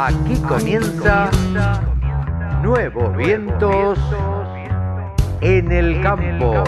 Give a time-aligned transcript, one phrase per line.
[0.00, 1.28] Aquí comienza
[2.62, 3.98] Nuevos Vientos
[5.40, 6.62] en el Campo.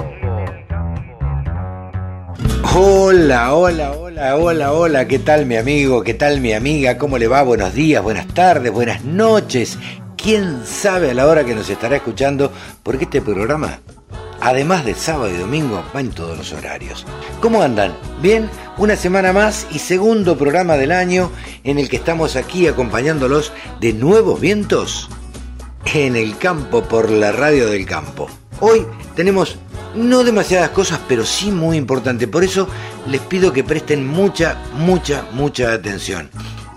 [2.74, 6.02] Hola, hola, hola, hola, hola, ¿qué tal mi amigo?
[6.02, 6.98] ¿Qué tal mi amiga?
[6.98, 7.44] ¿Cómo le va?
[7.44, 9.78] Buenos días, buenas tardes, buenas noches.
[10.16, 12.50] ¿Quién sabe a la hora que nos estará escuchando?
[12.82, 13.78] Porque este programa
[14.40, 17.06] además de sábado y domingo, va en todos los horarios.
[17.40, 17.96] ¿Cómo andan?
[18.22, 18.50] ¿Bien?
[18.78, 21.30] Una semana más y segundo programa del año
[21.64, 25.08] en el que estamos aquí acompañándolos de nuevos vientos
[25.94, 28.28] en el campo por la radio del campo.
[28.60, 29.58] Hoy tenemos
[29.94, 32.28] no demasiadas cosas, pero sí muy importante.
[32.28, 32.68] Por eso
[33.06, 36.30] les pido que presten mucha, mucha, mucha atención.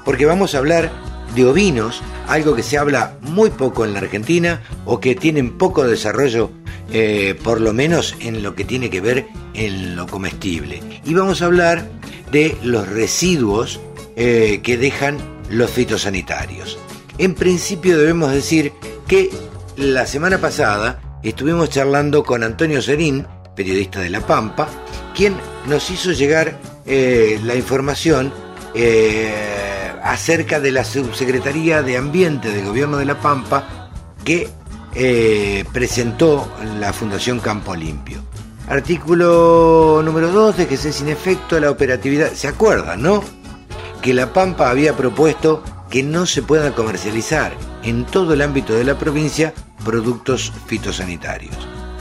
[0.04, 0.92] Porque vamos a hablar
[1.36, 5.86] de ovinos, algo que se habla muy poco en la Argentina o que tienen poco
[5.86, 6.52] desarrollo
[6.92, 10.82] eh, por lo menos en lo que tiene que ver en lo comestible.
[11.04, 11.88] Y vamos a hablar
[12.32, 13.80] de los residuos
[14.16, 15.18] eh, que dejan
[15.50, 16.78] los fitosanitarios.
[17.18, 18.74] En principio debemos decir
[19.08, 19.30] que
[19.76, 24.68] la semana pasada estuvimos charlando con Antonio Serín, periodista de La Pampa,
[25.16, 25.36] quien
[25.68, 28.32] nos hizo llegar eh, la información
[30.04, 33.90] acerca de la Subsecretaría de Ambiente del Gobierno de La Pampa
[34.24, 34.50] que
[34.94, 38.22] eh, presentó la Fundación Campo Limpio.
[38.68, 42.32] Artículo número 2, déjese sin efecto la operatividad.
[42.34, 43.24] ¿Se acuerdan, no?
[44.02, 48.84] Que La Pampa había propuesto que no se puedan comercializar en todo el ámbito de
[48.84, 51.56] la provincia productos fitosanitarios.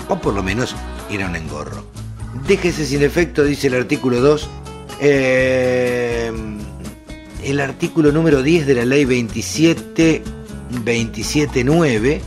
[0.08, 0.75] O por lo menos
[1.11, 1.84] era un engorro.
[2.47, 4.48] Déjese sin efecto, dice el artículo 2,
[5.00, 6.33] eh,
[7.43, 10.23] el artículo número 10 de la ley 27,
[10.85, 12.21] 27.9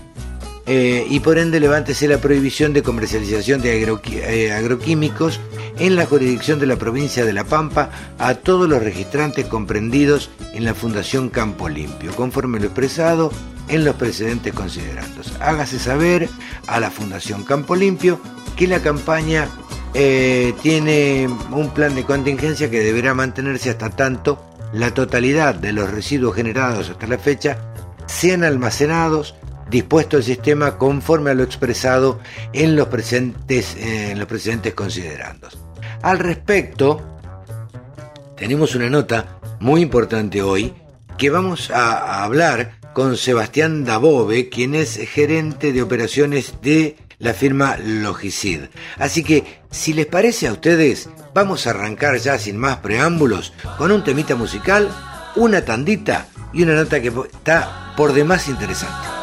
[0.67, 5.39] eh, y por ende levántese la prohibición de comercialización de eh, agroquímicos
[5.77, 10.65] en la jurisdicción de la provincia de La Pampa a todos los registrantes comprendidos en
[10.65, 13.31] la Fundación Campo Limpio, conforme lo expresado
[13.67, 15.33] en los precedentes considerandos.
[15.39, 16.29] Hágase saber
[16.67, 18.19] a la Fundación Campo Limpio
[18.55, 19.47] que la campaña
[19.93, 25.89] eh, tiene un plan de contingencia que deberá mantenerse hasta tanto la totalidad de los
[25.89, 27.57] residuos generados hasta la fecha
[28.07, 29.35] sean almacenados
[29.69, 32.19] dispuesto el sistema conforme a lo expresado
[32.53, 33.75] en los presentes,
[34.75, 35.57] considerandos.
[36.01, 37.01] Al respecto,
[38.35, 40.73] tenemos una nota muy importante hoy
[41.17, 47.77] que vamos a, hablar con Sebastián Dabove, quien es gerente de operaciones de la firma
[47.77, 48.61] Logicid.
[48.97, 53.91] Así que, si les parece a ustedes, vamos a arrancar ya sin más preámbulos con
[53.91, 54.89] un temita musical,
[55.35, 59.14] una tandita y una nota que está por demás interesante.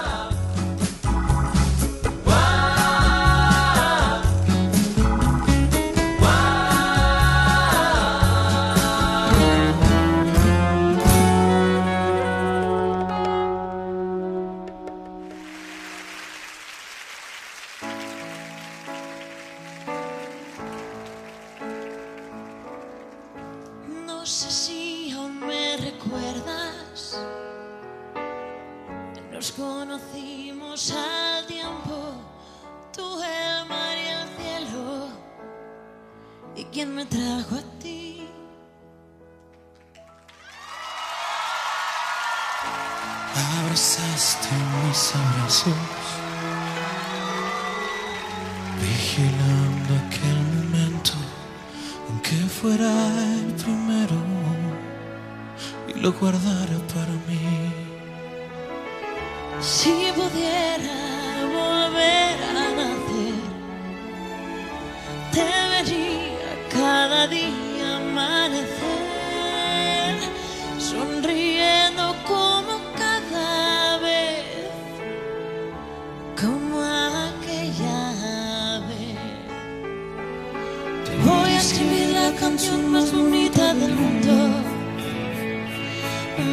[81.62, 84.32] escribir la canción más bonita del mundo.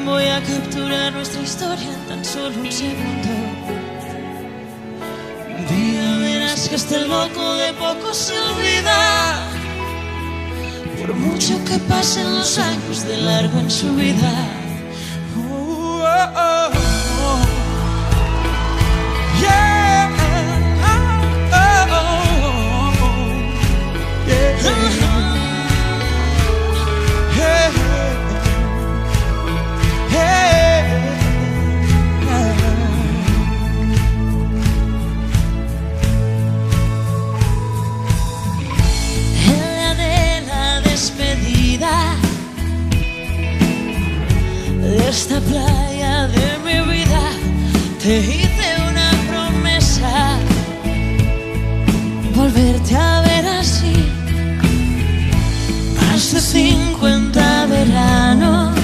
[0.06, 3.32] Voy a capturar nuestra historia en tan solo un segundo.
[5.58, 9.00] Un día verás que este loco de poco se olvida.
[11.00, 14.32] Por mucho que pasen los años de largo en su vida.
[15.36, 16.70] Uh, oh, oh,
[17.26, 17.40] oh.
[19.42, 20.12] Yeah.
[20.84, 22.14] Oh, oh,
[24.28, 24.99] yeah.
[45.30, 46.50] Esta playa de
[48.02, 50.40] te hice una promesa,
[52.36, 53.94] volverte a ver así.
[55.96, 58.76] Más de 50 veranos,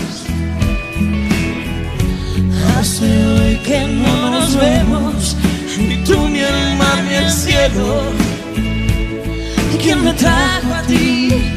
[2.77, 5.35] hace hoy que no nos vemos,
[5.79, 8.03] ni tú, ni el mar, ni el cielo.
[9.73, 11.54] ¿Y quién me trajo a ti?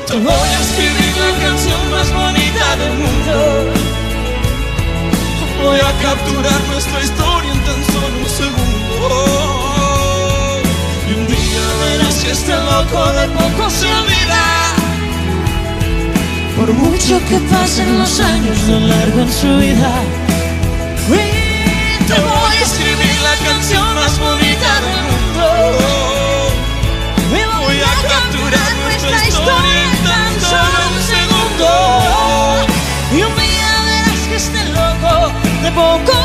[0.05, 3.35] Te voy a escribir la canción más bonita del mundo.
[5.63, 9.09] Voy a capturar nuestra historia en tan solo un segundo.
[11.07, 14.78] Y un día verás que este loco de poco se olvida.
[16.59, 19.91] Por mucho que pasen los años de largo en su vida,
[21.07, 25.45] te voy a escribir la canción más bonita del mundo.
[27.31, 31.69] Voy a capturar nuestra historia en tan solo un segundo.
[33.13, 35.31] Y un día verás que este loco
[35.63, 36.18] de poco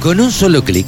[0.00, 0.86] Con un solo clic,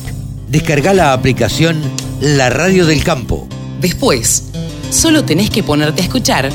[0.48, 1.82] descarga la aplicación
[2.22, 3.46] La Radio del Campo.
[3.78, 4.50] Después,
[4.88, 6.48] solo tenés que ponerte a escuchar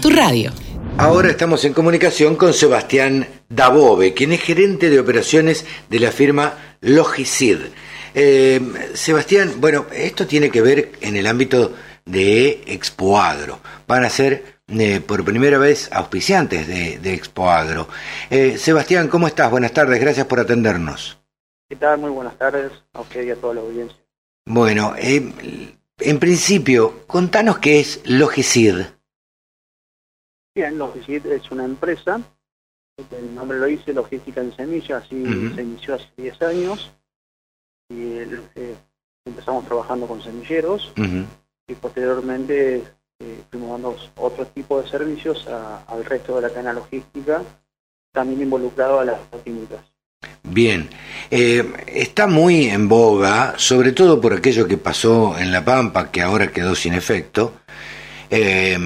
[0.00, 0.52] tu radio.
[0.98, 6.54] Ahora estamos en comunicación con Sebastián Dabove, quien es gerente de operaciones de la firma
[6.80, 7.58] Logicid.
[8.14, 8.60] Eh,
[8.94, 11.74] Sebastián, bueno, esto tiene que ver en el ámbito
[12.04, 13.58] de Expoagro.
[13.88, 17.88] Van a ser eh, por primera vez auspiciantes de, de Expoagro.
[18.30, 19.50] Eh, Sebastián, ¿cómo estás?
[19.50, 21.18] Buenas tardes, gracias por atendernos.
[21.68, 21.98] ¿Qué tal?
[21.98, 23.98] Muy buenas tardes a usted y a toda la audiencia.
[24.46, 28.76] Bueno, eh, en principio, contanos qué es Logicid.
[30.54, 32.20] Bien, Logicid es una empresa,
[33.10, 35.54] el nombre lo dice, Logística en Semilla, así Ujú.
[35.54, 36.92] se inició hace 10 años
[37.90, 38.18] y
[38.54, 38.76] eh,
[39.26, 40.92] empezamos trabajando con semilleros
[41.68, 42.84] y posteriormente
[43.18, 47.42] eh, fuimos dando otro tipo de servicios a- al resto de la cadena logística,
[48.12, 49.80] también involucrado a las químicas.
[50.46, 50.88] Bien,
[51.30, 56.22] Eh, está muy en boga, sobre todo por aquello que pasó en La Pampa, que
[56.22, 57.54] ahora quedó sin efecto,
[58.30, 58.78] eh,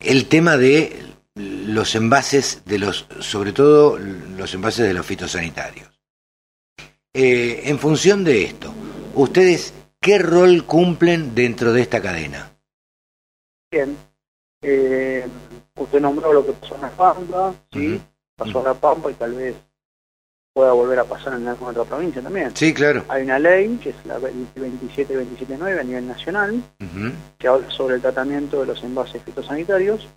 [0.00, 1.04] el tema de
[1.36, 5.88] los envases de los, sobre todo los envases de los fitosanitarios.
[7.14, 8.74] Eh, en función de esto,
[9.14, 12.50] ustedes qué rol cumplen dentro de esta cadena?
[13.70, 13.96] Bien,
[14.62, 15.26] eh,
[15.76, 18.00] usted nombró lo que pasó en la Pampa, ¿sí?
[18.36, 19.54] Pasó en la Pampa y tal vez
[20.58, 22.50] pueda volver a pasar en alguna otra provincia también.
[22.56, 23.04] Sí, claro.
[23.08, 26.60] Hay una ley, que es la 27279 a nivel nacional,
[27.38, 30.08] que habla sobre el tratamiento de los envases fitosanitarios.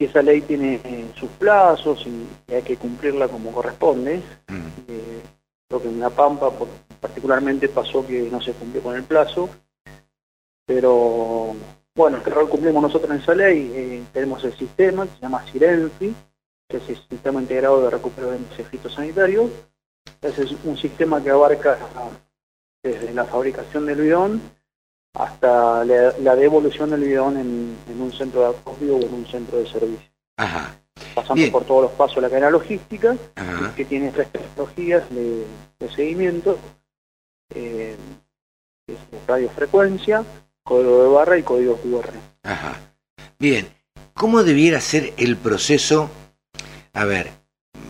[0.00, 4.16] Y esa ley tiene eh, sus plazos y, hay que cumplirla como corresponde.
[4.48, 4.58] ujú.
[4.88, 5.22] Eh,
[5.70, 6.66] lo que en La Pampa por-
[7.00, 9.48] particularmente pasó que no se cumplió con el plazo.
[10.66, 11.54] Pero
[11.94, 13.70] bueno, ¿qué rol cumplimos nosotros en esa ley?
[13.72, 16.12] Eh, tenemos el sistema que se llama Sirenfi,
[16.68, 19.50] que es el Sistema Integrado de Recupero de Envases Fitosanitarios.
[20.20, 21.78] Ese es un sistema que abarca
[22.82, 24.40] desde la fabricación del bidón
[25.14, 29.26] hasta la, la devolución del bidón en, en un centro de acopio o en un
[29.26, 30.10] centro de servicio.
[30.38, 30.78] Ajá.
[31.14, 31.52] pasando Bien.
[31.52, 33.74] por todos los pasos de la cadena logística, Ajá.
[33.76, 35.44] que tiene tres tecnologías de,
[35.78, 36.58] de seguimiento,
[37.54, 37.96] eh,
[38.86, 40.24] que es radiofrecuencia,
[40.64, 42.10] código de barra y código QR.
[42.42, 42.80] Ajá.
[43.38, 43.68] Bien,
[44.14, 46.08] ¿cómo debiera ser el proceso?
[46.94, 47.30] A ver,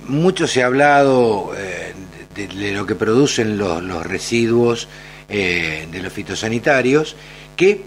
[0.07, 1.93] mucho se ha hablado eh,
[2.37, 4.89] de, lo que producen los, residuos
[5.29, 7.17] eh, de los fitosanitarios,
[7.57, 7.83] que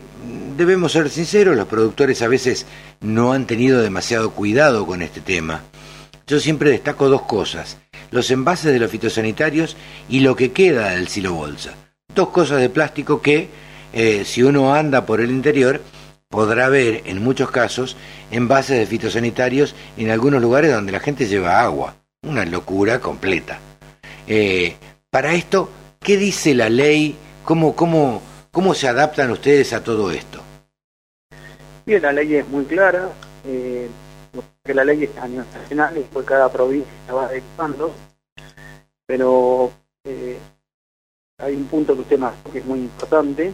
[0.58, 2.66] debemos ser sinceros, los productores a veces
[3.00, 5.62] no han tenido demasiado cuidado con este tema.
[6.28, 7.78] Yo siempre destaco dos cosas,
[8.12, 9.78] los envases de los fitosanitarios
[10.10, 11.76] y lo que queda del silo bolsa.
[12.14, 13.48] Dos cosas de plástico que,
[13.94, 15.82] eh, si uno anda por el interior,
[16.30, 17.96] podrá ver en muchos casos
[18.32, 21.96] envases de fitosanitarios en algunos lugares donde la gente lleva agua.
[22.24, 23.60] Una locura completa.
[24.28, 24.76] Eh,
[25.10, 27.16] para esto, ¿qué dice la ley?
[27.44, 30.42] ¿Cómo, cómo, ¿Cómo se adaptan ustedes a todo esto?
[31.86, 33.10] Bien, la ley es muy clara,
[33.46, 33.88] eh,
[34.32, 37.94] porque la ley es a nivel nacional y después cada provincia va adecuando,
[39.06, 39.72] pero
[40.04, 40.38] eh,
[41.38, 43.54] hay un punto que usted marcó que es muy importante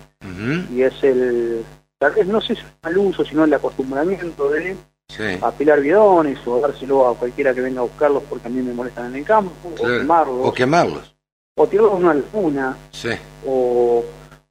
[0.72, 1.66] y es el,
[2.02, 4.76] tal vez no sé si es el uso, sino el acostumbramiento de
[5.08, 8.74] Sí, apilar bidones o dárselo a cualquiera que venga a buscarlos porque a mí me
[8.74, 11.16] molestan en el campo, o quemarlos, O quemarlos.
[11.58, 13.10] o tirarlos en una laguna, Sí,
[13.46, 14.04] o,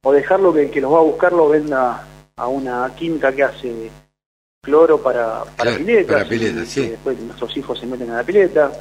[0.03, 3.43] o dejarlo que el que los va a buscar lo venda a una química que
[3.43, 3.89] hace
[4.61, 6.87] cloro para, para Claro, piletas, para piletas, sí.
[6.89, 8.71] después nuestros hijos se meten a la pileta,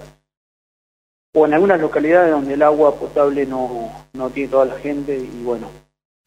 [1.34, 5.42] o en algunas localidades donde el agua potable no, no tiene toda la gente y
[5.42, 5.68] bueno,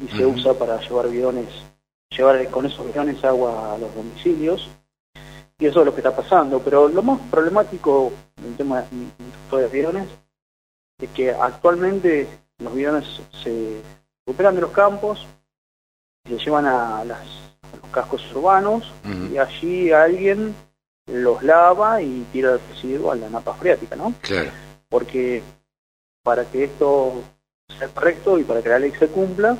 [0.03, 1.45] y se usa para llevar bidones,
[2.15, 4.69] llevar con esos bidones agua a los domicilios,
[5.59, 9.71] y eso es lo que está pasando, pero lo más problemático en tema de los
[9.71, 10.07] bidones
[10.99, 12.27] es que actualmente
[12.59, 13.81] los bidones se
[14.25, 15.25] recuperan de los campos,
[16.27, 18.91] se llevan a, las, a los cascos urbanos
[19.31, 20.55] y allí alguien
[21.07, 24.13] los lava y tira el residuo a la napa freática, ¿no?
[24.21, 24.51] claro.
[24.89, 25.43] Porque
[26.23, 27.13] para que esto
[27.77, 29.57] sea correcto y para que la ley se cumpla,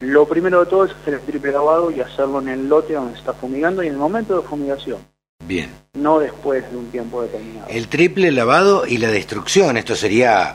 [0.00, 3.12] lo primero de todo es hacer el triple lavado y hacerlo en el lote donde
[3.12, 4.98] se está fumigando y en el momento de fumigación,
[5.44, 5.70] Bien.
[5.94, 7.68] no después de un tiempo determinado.
[7.68, 10.54] El triple lavado y la destrucción, esto sería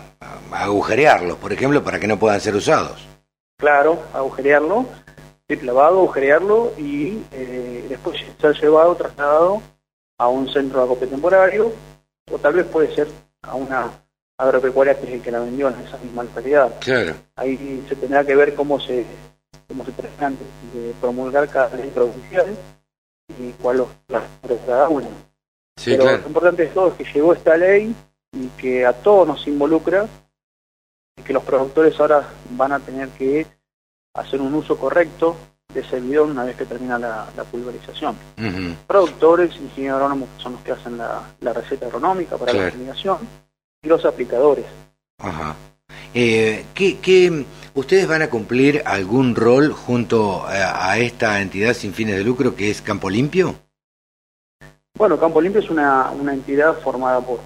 [0.52, 3.06] agujerearlos, por ejemplo, para que no puedan ser usados.
[3.58, 4.86] Claro, agujerearlo,
[5.46, 9.62] triple lavado, agujerearlo y eh, después ser llevado, trasladado
[10.18, 11.72] a un centro de acopio temporario
[12.32, 13.08] o tal vez puede ser
[13.44, 13.92] a una
[14.38, 16.74] agropecuaria que es el que la vendió en esa misma localidad.
[16.80, 17.14] Claro.
[17.36, 19.06] Ahí se tendrá que ver cómo se
[19.68, 20.30] cómo se termina
[20.74, 22.56] de promulgar cada ley provincial
[23.40, 23.88] y cuál los
[24.66, 25.08] cada uno.
[25.78, 26.18] Sí, Pero claro.
[26.20, 27.94] lo importante de todo es que llegó esta ley
[28.34, 30.08] y que a todos nos involucra
[31.18, 33.46] y que los productores ahora van a tener que
[34.14, 35.36] hacer un uso correcto
[35.74, 38.16] de ese bidón una vez que termina la, la pulverización.
[38.88, 42.68] Productores, ingenieros agrónomos que son los que hacen la, la receta agronómica para Claro.
[42.68, 43.18] la fumigación
[43.84, 44.66] y los aplicadores.
[45.20, 45.56] Ajá.
[46.18, 51.94] Eh, ¿qué, qué- ustedes van a cumplir algún rol junto a, a esta entidad sin
[51.94, 53.54] fines de lucro que es Campo Limpio?
[54.98, 57.42] Bueno, Campo Limpio es una, una entidad formada por,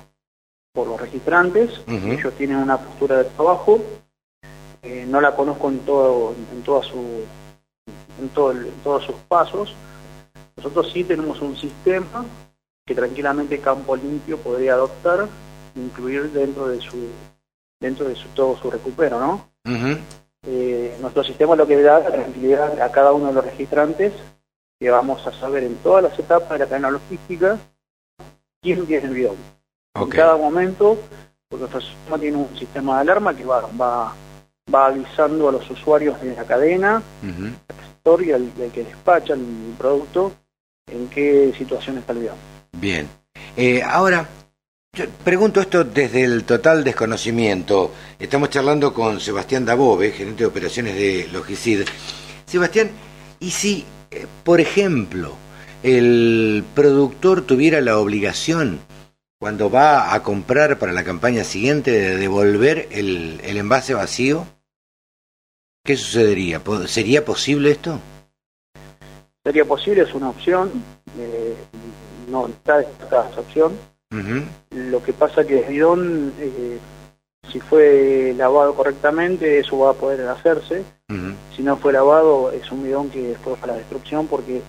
[0.71, 3.81] por los registrantes, ellos tienen una postura de trabajo,
[4.83, 7.23] eh, no la conozco en todo, en toda su,
[8.21, 9.73] en todo el- en todos sus pasos.
[10.57, 12.23] Nosotros sí tenemos un sistema
[12.85, 15.27] que tranquilamente Campo Limpio podría adoptar,
[15.75, 16.97] incluir dentro de su,
[17.79, 19.49] dentro de su, todo su recupero, ¿no?
[20.45, 24.13] Eh, nuestro sistema lo que da la tranquilidad a cada uno de los registrantes
[24.79, 27.57] que vamos a saber en todas las etapas de la cadena logística
[28.61, 29.35] quién tiene el bidón.
[29.95, 30.97] En cada momento,
[31.49, 34.13] porque nuestro sistema tiene un sistema de alarma que va, va,
[34.73, 37.45] va avisando a los usuarios de la cadena, ujú.
[37.45, 40.31] al sector y al, al que despacha el producto,
[40.87, 42.37] en qué situación está el bidón.
[42.73, 43.09] Bien.
[43.57, 44.25] Eh, ahora,
[44.99, 47.91] yo pregunto esto desde el total desconocimiento.
[48.19, 51.87] Estamos charlando con Sebastián Dabove, gerente de operaciones de Logicid.
[52.45, 52.91] Sebastián,
[53.39, 55.35] ¿y si, eh, por ejemplo,
[55.83, 58.79] el productor tuviera la obligación,
[59.39, 64.45] cuando va a comprar para la campaña siguiente, de devolver el, envase vacío?
[65.85, 66.61] ¿Qué sucedería?
[66.87, 67.99] ¿Sería posible esto?
[69.45, 70.71] Sería posible, es una opción,
[71.17, 71.55] eh,
[72.27, 73.39] no está descartada esa
[74.71, 76.77] Lo que pasa que el bidón, eh,
[77.51, 80.83] si fue lavado correctamente, eso va a poder hacerse.
[81.55, 84.61] Si no fue lavado, es un bidón que después va a la destrucción porque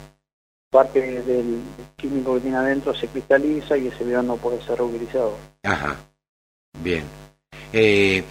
[0.70, 1.61] parte del
[1.97, 5.37] químico que tiene adentro se cristaliza y ese bidón no puede ser reutilizado.
[5.64, 5.97] Ajá.
[6.82, 7.04] Bien.
[7.73, 8.23] Eh,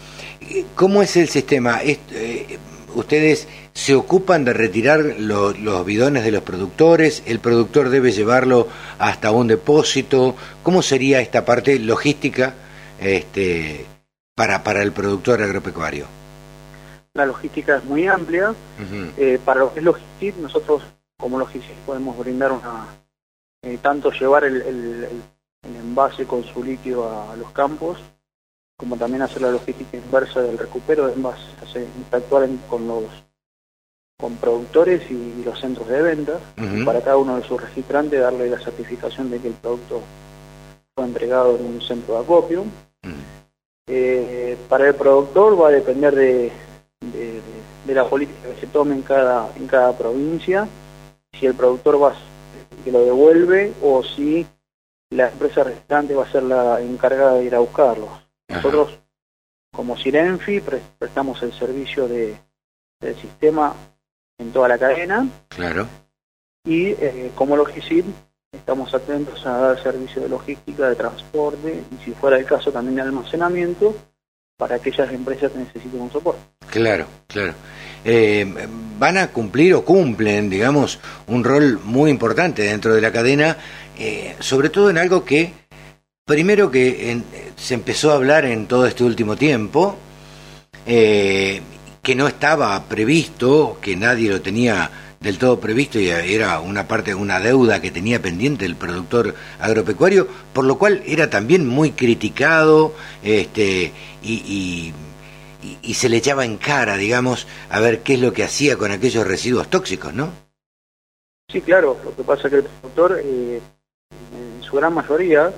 [0.75, 1.81] ¿Cómo es el sistema?
[1.81, 2.57] Es- eh,
[2.95, 8.67] ustedes se ocupan de retirar lo- los bidones de los productores, el productor debe llevarlo
[8.97, 10.35] hasta un depósito.
[10.63, 12.53] ¿Cómo sería esta parte logística
[12.99, 13.85] este,
[14.35, 16.05] para, para el productor agropecuario?
[17.13, 18.53] La logística es muy amplia.
[19.17, 20.83] Eh, para lo que es Logistic, nosotros
[21.19, 22.87] como Logistic podemos brindar una,
[23.63, 25.21] eh, tanto llevar el, el- el-
[25.63, 27.97] el envase con su líquido a, los campos,
[28.79, 33.03] como también hacer la logística inversa del recupero de envases, hacer, interactuar con los
[34.17, 36.39] con productores y, los centros de venta,
[36.85, 40.01] para cada uno de sus registrantes darle la certificación de que el producto
[40.95, 42.65] fue entregado en un centro de acopio.
[43.87, 46.51] Eh, para el productor va a depender de,
[47.01, 50.67] de- la política que se tome en cada, en cada provincia,
[51.33, 52.13] si el productor va
[52.83, 54.45] que lo devuelve o si
[55.11, 57.61] la empresa restante va a ser la encargada de ir a
[58.49, 58.57] Ajá.
[58.57, 58.99] Nosotros,
[59.71, 62.35] como Sirenfi, pre- prestamos el servicio de,
[62.99, 63.73] del sistema
[64.39, 65.87] en toda la cadena Claro.
[66.65, 68.05] y eh, como Logisit
[68.51, 72.95] estamos atentos a dar servicio de logística, de transporte y si fuera el caso también
[72.95, 73.95] de almacenamiento
[74.57, 76.41] para aquellas empresas que necesiten un soporte.
[76.69, 77.53] Claro, claro.
[78.03, 78.45] Eh,
[78.97, 83.57] van a cumplir o cumplen, digamos, un rol muy importante dentro de la cadena,
[83.97, 85.53] eh, sobre todo en algo que,
[86.29, 87.23] primero que en-
[87.57, 89.97] se empezó a hablar en todo este último tiempo,
[90.85, 91.59] eh,
[92.03, 97.15] que no estaba previsto, que nadie lo tenía del todo previsto y era una parte,
[97.15, 102.93] una deuda que tenía pendiente el productor agropecuario, por lo cual era también muy criticado
[103.23, 104.93] este, y, y-
[105.81, 108.91] y- se le echaba en cara, digamos, a ver qué es lo que hacía con
[108.91, 110.29] aquellos residuos tóxicos, ¿no?
[111.51, 113.59] Sí, claro, lo que pasa es que el productor, eh,
[114.11, 115.51] en su gran mayoría,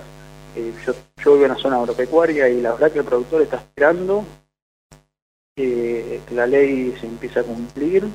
[0.56, 0.94] eh, yo,
[1.24, 4.26] yo vivo en la zona agropecuaria y la verdad que el productor está esperando
[5.56, 8.08] que, la ley se empiece a cumplir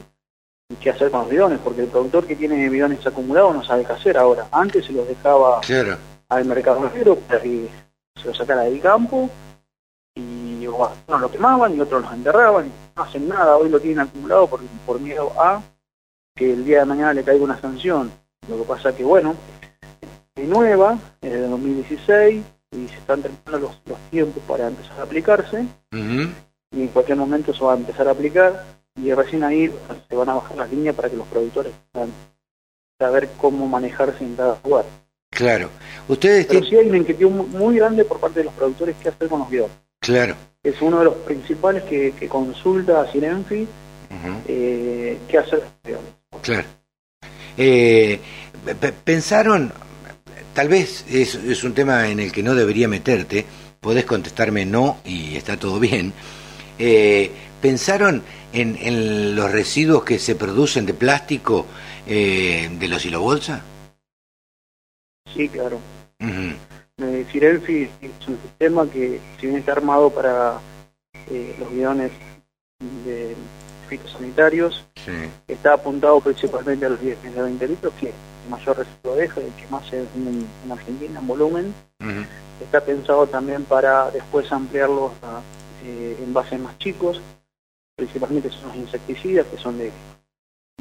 [0.69, 3.85] y qué hacer con los bidones, porque el productor que tiene bidones acumulados no sabe
[3.85, 4.49] qué hacer ahora.
[4.51, 5.97] Antes se los dejaba Claro,
[6.29, 7.69] al mercado negro para que
[8.21, 9.31] se los sacara del campo
[10.15, 13.79] y o algunos lo quemaban y otros los enterraban y no hacen nada, hoy lo
[13.79, 15.63] tienen acumulado por, por miedo a
[16.35, 18.11] que el día de mañana le caiga una sanción.
[18.49, 19.37] Lo que pasa que bueno,
[20.45, 25.65] nueva, es de 2016 y se están terminando los, los tiempos para empezar a aplicarse
[25.93, 28.65] y en cualquier momento se va a empezar a aplicar
[29.01, 29.73] y recién ahí
[30.09, 32.11] se van a bajar las líneas para que los productores puedan
[33.01, 34.85] saber cómo manejarse en cada lugar.
[35.31, 35.71] claro.
[36.09, 36.71] Ustedes Pero tienen...
[36.71, 39.41] sí hay una inquietud mu- muy grande por parte de los productores qué hacer con
[39.41, 39.77] los bidones.
[40.01, 40.35] Claro.
[40.63, 44.37] Es uno de los principales que, que consulta a Sirenfi ujú.
[44.47, 46.13] eh, qué hacer con los bidones.
[46.43, 46.69] Claro.
[47.57, 48.21] Eh,
[48.81, 49.73] pe- pensaron,
[50.57, 53.45] tal vez es, es un tema en el que no debería meterte,
[53.79, 56.15] podés contestarme no y está todo bien.
[56.79, 58.23] Eh, ¿Pensaron
[58.55, 61.67] en, en los residuos que se producen de plástico
[62.07, 63.63] eh, de los hilobolsa?
[65.35, 65.79] Sí, claro.
[66.19, 70.59] Eh, Sirenfi es un sistema que, si bien está armado para
[71.31, 72.13] eh, los bidones
[73.05, 73.37] de
[73.87, 75.13] fitosanitarios, sí,
[75.49, 79.41] está apuntado principalmente a los bidones de 20 litros, que es el mayor residuo deja,
[79.41, 81.75] el que más se vende en, en Argentina en volumen.
[82.63, 85.41] Está pensado también para después ampliarlos a
[85.85, 87.21] eh, envases más chicos,
[87.97, 89.91] principalmente son los insecticidas, que son de,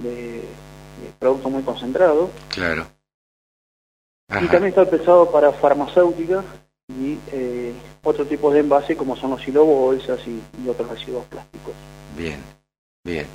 [0.02, 0.44] de, de
[1.20, 2.30] producto muy concentrado.
[2.50, 2.88] claro.
[4.28, 6.44] Y también está pensado para farmacéuticas
[6.90, 11.74] y eh, otro tipo de envase como son los silobolsas y, y otros residuos plásticos.
[12.18, 12.40] bien,
[13.06, 13.26] bien.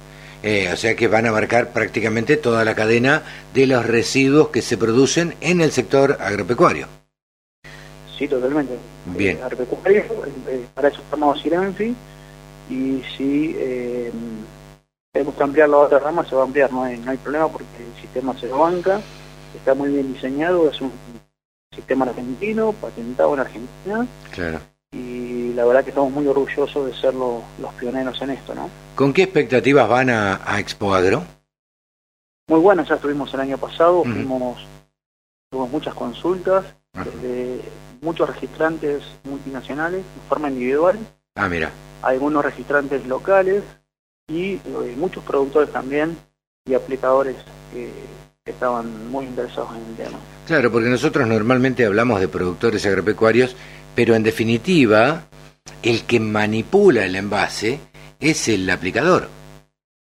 [0.42, 3.22] Eh, o sea que van a abarcar prácticamente toda la cadena
[3.54, 6.86] de los residuos que se producen en el sector agropecuario.
[8.18, 8.74] Sí, totalmente.
[9.06, 9.38] Bien.
[9.38, 10.02] Eh, agropecuario,
[10.48, 11.94] eh, para eso estamos Sirenfi
[12.68, 14.10] y si eh,
[15.12, 17.48] tenemos que ampliar la otra rama, se va a ampliar, no hay, no hay problema
[17.48, 19.00] porque el sistema se lo banca,
[19.54, 20.92] está muy bien diseñado, es un
[21.74, 24.60] sistema argentino, patentado en Argentina Claro.
[24.92, 28.68] Y la verdad que estamos muy orgullosos de ser lo- los pioneros en esto, ¿no?
[28.94, 31.22] ¿Con qué expectativas van a, a Expo Agro?
[32.48, 34.58] Muy bueno, ya estuvimos el año pasado, fuimos,
[35.50, 36.64] tuvimos muchas consultas
[37.22, 37.60] de
[38.02, 40.98] muchos registrantes multinacionales de forma individual,
[41.36, 41.70] Ah, mira,
[42.02, 43.62] algunos registrantes locales
[44.28, 46.16] y eh, muchos productores también
[46.66, 47.36] y aplicadores
[47.72, 47.90] que,
[48.44, 50.18] que estaban muy interesados en el tema.
[50.46, 53.54] claro, porque nosotros normalmente hablamos de productores agropecuarios,
[54.00, 55.24] pero en definitiva,
[55.82, 57.78] el que manipula el envase
[58.18, 59.28] es el aplicador,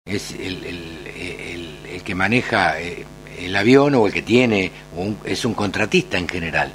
[0.06, 3.04] es el, el- el- el que maneja eh,
[3.40, 6.70] el avión o el que tiene, un- es un contratista en general.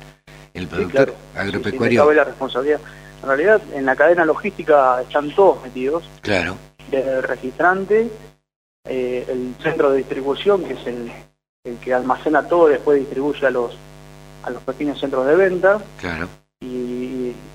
[0.54, 1.14] El productor claro.
[1.14, 2.82] Sí, sí, agropecuario, la responsabilidad.
[3.22, 6.58] En realidad, en la cadena logística están todos metidos, claro,
[6.92, 8.10] del registrante,
[8.90, 11.10] eh, el centro de distribución, que es el,
[11.64, 13.74] el que almacena todo y después distribuye a los,
[14.44, 15.80] a los pequeños centros de venta.
[16.02, 16.28] Claro.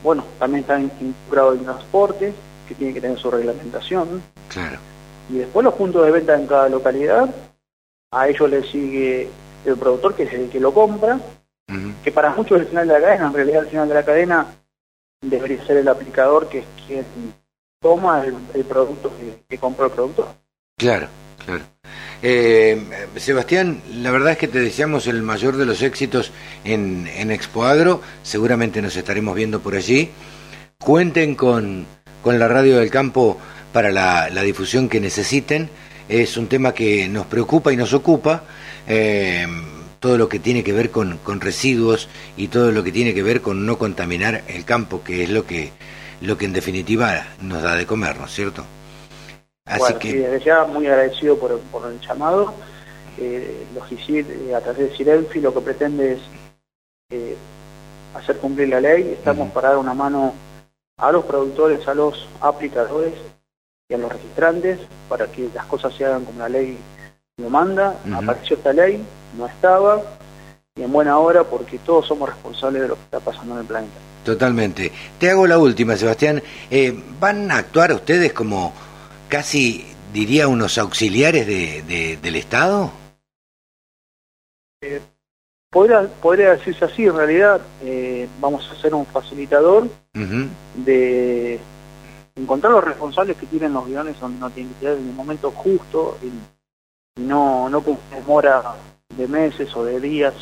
[0.02, 2.32] Bueno, también está involucrado en transporte,
[2.66, 4.22] que tiene que tener su reglamentación.
[4.48, 4.78] Claro.
[5.28, 7.28] Y después los puntos de venta en cada localidad,
[8.12, 9.28] a ellos le sigue
[9.64, 11.20] el productor, que es el que lo compra,
[12.02, 14.04] que para muchos es el final de la cadena, en realidad el final de la
[14.04, 14.46] cadena
[15.20, 17.04] debería ser el aplicador, que es quien
[17.80, 20.26] toma el, el producto que, que compró el productor.
[20.76, 21.08] Claro,
[21.44, 21.62] claro.
[22.22, 22.78] Eh,
[23.16, 26.32] Sebastián, la verdad es que te deseamos el mayor de los éxitos
[26.64, 28.02] en, en Expo Agro.
[28.22, 30.10] Seguramente nos estaremos viendo por allí.
[30.78, 31.86] Cuenten con,
[32.24, 33.38] la radio del campo
[33.72, 35.70] para la, la difusión que necesiten.
[36.08, 38.44] Es un tema que nos preocupa y nos ocupa.
[38.86, 39.46] eh,
[40.00, 43.22] todo lo que tiene que ver con, con residuos y todo lo que tiene que
[43.22, 45.72] ver con no contaminar el campo, que es lo que,
[46.22, 48.64] lo que en definitiva nos da de comer, ¿no es cierto?
[49.70, 50.12] Así bueno, que...
[50.14, 52.52] desde ya muy agradecido por, por el llamado.
[53.18, 53.66] Eh,
[54.00, 56.20] eh, a través de Cirenfi, lo que pretende es
[57.10, 57.36] eh,
[58.14, 59.12] hacer cumplir la ley.
[59.12, 60.34] Estamos para dar una mano
[60.98, 63.14] a los productores, a los aplicadores
[63.88, 64.78] y a los registrantes
[65.08, 66.78] para que las cosas se hagan como la ley
[67.36, 67.96] lo manda.
[68.12, 69.02] Apareció esta ley,
[69.38, 70.02] no estaba,
[70.76, 73.66] y en buena hora porque todos somos responsables de lo que está pasando en el
[73.66, 73.94] planeta.
[74.24, 74.92] Totalmente.
[75.18, 76.42] Te hago la última, Sebastián.
[76.70, 78.72] Eh, ¿Van a actuar ustedes como
[79.30, 82.90] casi, diría, unos auxiliares de, de- del Estado?
[85.72, 89.88] Podría, podría decirse así, en realidad eh, vamos a ser un facilitador
[90.84, 91.60] de
[92.34, 95.50] encontrar los responsables que tienen los guiones donde no tienen que tirar en el momento
[95.52, 98.74] justo y, no, no con demora
[99.16, 100.34] de meses o de días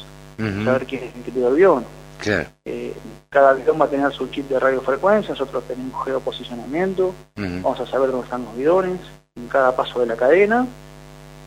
[0.64, 1.84] saber quién es el que tiró el guion.
[2.18, 2.48] Claro.
[2.64, 2.92] Eh,
[3.30, 7.86] cada guion va a tener su chip de radiofrecuencia, nosotros tenemos geoposicionamiento, ujú, vamos a
[7.86, 8.98] saber dónde están los bidones
[9.36, 10.66] en cada paso de la cadena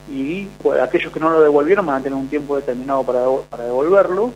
[0.09, 0.47] y
[0.81, 4.31] aquellos que no lo devolvieron van a tener un tiempo determinado para, para devolverlo,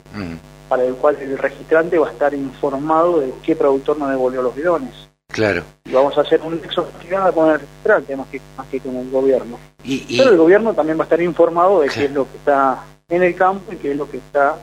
[0.70, 4.56] para el cual el registrante va a estar informado de qué productor no devolvió los
[4.56, 5.10] bidones.
[5.28, 5.64] Claro.
[5.84, 6.88] Y vamos a hacer un nexo
[7.34, 9.58] con el registrante más que, más que con el gobierno.
[9.84, 12.00] Y, y- Pero el gobierno también va a estar informado de Claro.
[12.00, 14.56] qué es lo que está en el campo y qué es lo que está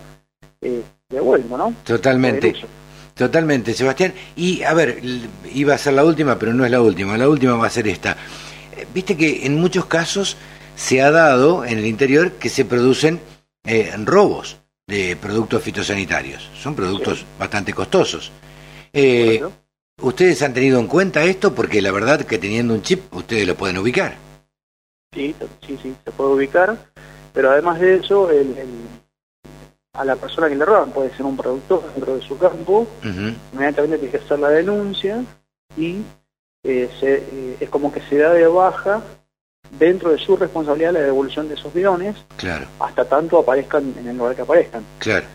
[0.63, 1.75] eh, devuelto, ¿no?
[1.85, 2.55] totalmente,
[3.15, 4.13] totalmente, Sebastián.
[4.37, 5.01] Y a ver,
[5.55, 7.17] iba a ser la última, pero no es la última.
[7.19, 8.17] La última va a ser esta.
[8.77, 10.37] Eh, Viste que en muchos casos
[10.75, 13.21] se ha dado en el interior que se producen
[13.65, 16.49] eh, robos de productos fitosanitarios.
[16.61, 17.25] Son productos Sí.
[17.39, 18.33] bastante costosos.
[18.93, 19.43] Eh.
[20.01, 21.55] ¿Ustedes han tenido en cuenta esto?
[21.55, 24.17] Porque la verdad que teniendo un chip ustedes lo pueden ubicar.
[25.15, 26.77] Sí, sí, sí, se puede ubicar,
[27.33, 28.89] pero además de eso, el, el-
[29.95, 33.99] a la persona que le roban puede ser un productor dentro de su campo, inmediatamente
[33.99, 35.23] tiene que hacer la denuncia
[35.77, 35.99] y
[36.65, 39.03] eh, se- eh, es como que se da de baja
[39.79, 44.17] dentro de su responsabilidad la devolución de esos bidones Claro, hasta tanto aparezcan en el
[44.17, 44.85] lugar que aparezcan.
[44.99, 45.27] claro.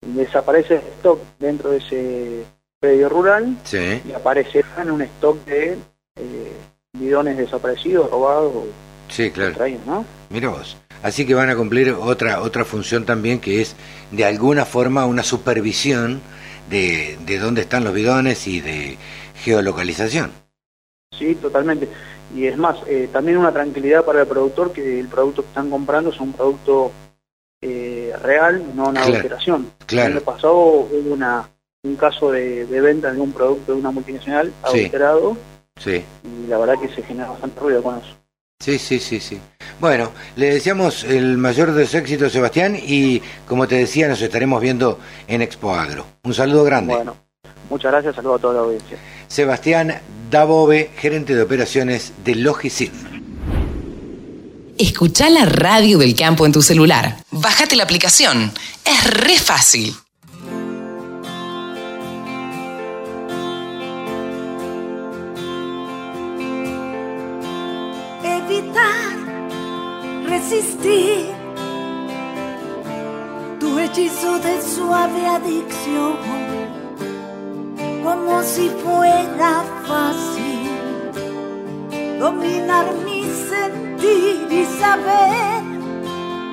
[0.00, 2.44] Desaparece el stock dentro de ese
[2.78, 5.78] predio rural Sí, y aparece en un stock de
[6.16, 6.52] eh,
[6.92, 8.64] bidones desaparecidos, robados o
[9.08, 9.54] sí, claro.
[9.54, 10.04] traídos, ¿no?
[10.30, 10.76] Mira vos.
[11.02, 13.76] Así que van a cumplir otra otra función también que es
[14.10, 16.20] de alguna forma una supervisión
[16.70, 18.96] de, de dónde están los bidones y de
[19.36, 20.30] geolocalización.
[21.16, 21.88] Sí, totalmente.
[22.34, 25.70] Y es más, eh, también una tranquilidad para el productor que el producto que están
[25.70, 26.90] comprando es un producto
[27.62, 29.70] eh, real, no una Claro, adulteración.
[29.86, 30.08] claro.
[30.10, 31.48] El año pasado hubo una,
[31.84, 34.78] un caso de, de venta de un producto de una multinacional Sí.
[34.80, 35.36] adulterado
[35.78, 38.16] Sí, y la verdad que se genera bastante ruido con eso.
[38.60, 39.38] Sí, sí, sí, sí.
[39.80, 44.60] Bueno, le deseamos el mayor de los éxitos, Sebastián, y como te decía, nos estaremos
[44.60, 46.06] viendo en Expo Agro.
[46.24, 46.94] Un saludo grande.
[46.94, 47.16] Bueno,
[47.70, 48.98] muchas gracias, saludos a toda la audiencia.
[49.28, 52.90] Sebastián Dabove, gerente de operaciones de Logicid.
[54.78, 57.16] Escucha la radio del campo en tu celular.
[57.30, 58.52] Bájate la aplicación.
[58.84, 59.94] Es re fácil.
[75.08, 76.16] De adicción,
[78.02, 80.70] como si fuera fácil
[82.18, 85.62] dominar mi sentir y saber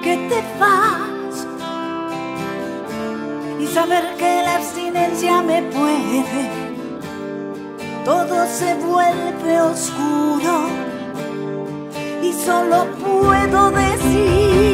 [0.03, 1.47] que te vas
[3.59, 6.49] y saber que la abstinencia me puede.
[8.05, 10.67] Todo se vuelve oscuro
[12.21, 14.72] y solo puedo decir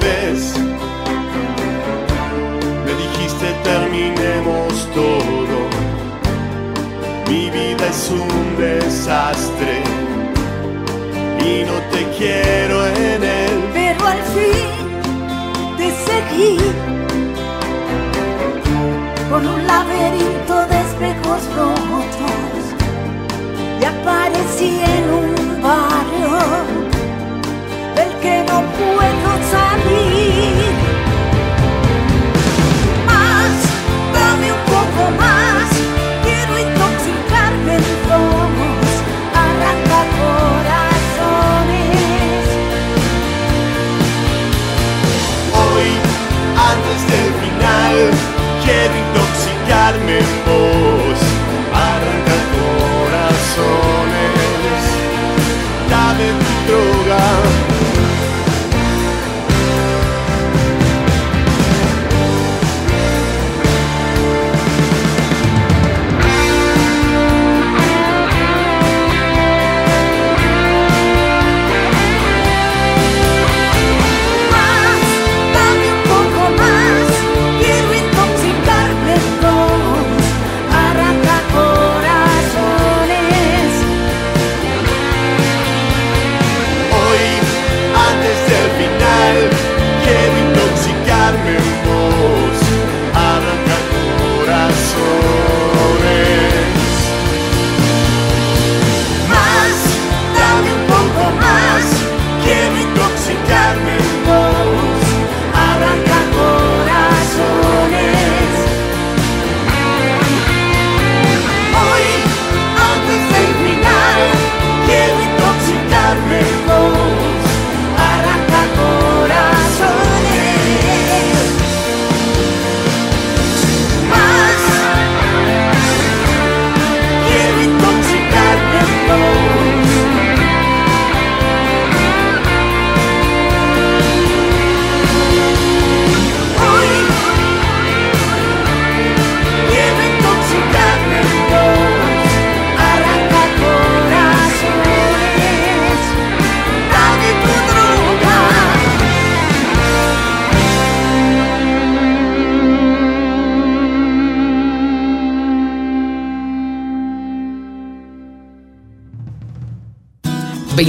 [0.00, 0.54] vez.
[2.84, 5.58] Me dijiste terminemos todo.
[7.28, 9.82] Mi vida es un desastre
[11.38, 13.70] y no te quiero en él.
[13.72, 14.72] Pero al fin
[15.78, 16.56] te seguí
[19.30, 22.62] con un laberinto de espejos rotos
[23.80, 26.81] y aparecí en un barrio
[28.22, 30.11] que no puedo salir.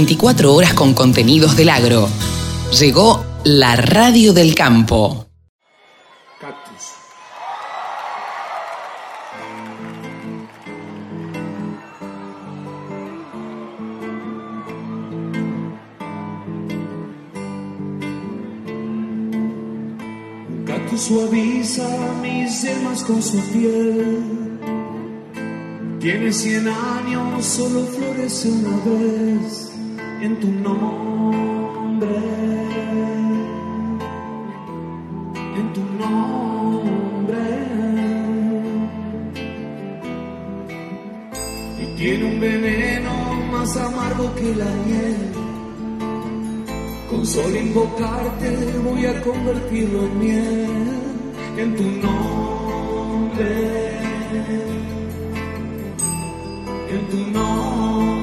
[0.04, 2.06] ...24 horas con contenidos del agro.
[2.78, 5.26] Llegó la radio del campo.
[20.50, 21.88] Un cactus suaviza
[22.20, 24.58] mis yemas con su piel.
[25.98, 29.73] Tiene cien años, solo florece una vez
[30.24, 32.16] en tu nombre.
[35.58, 37.44] En tu nombre.
[41.82, 43.12] Y tiene un veneno
[43.52, 45.32] más amargo que la miel.
[47.10, 48.48] Con solo invocarte
[48.82, 51.04] voy a convertirlo en miel
[51.58, 53.52] en tu nombre.
[56.94, 58.13] En tu nombre.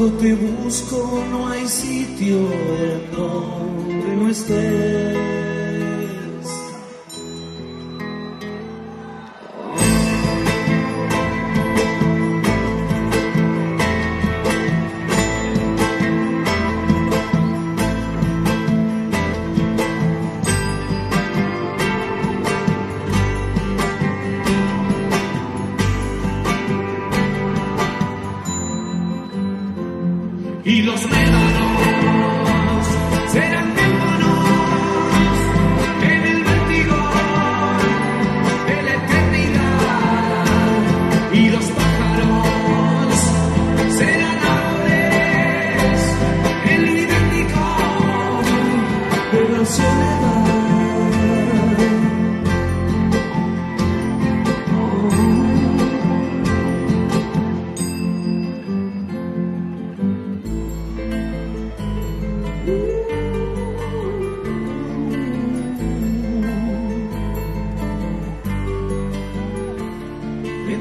[0.00, 2.38] Cuando te busco no hay sitio
[3.14, 5.49] donde no estés.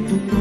[0.09, 0.38] tu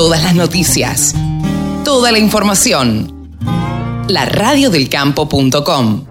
[0.00, 1.14] Todas las noticias.
[1.84, 3.36] Toda la información.
[4.08, 6.06] La radiodelcampo.com.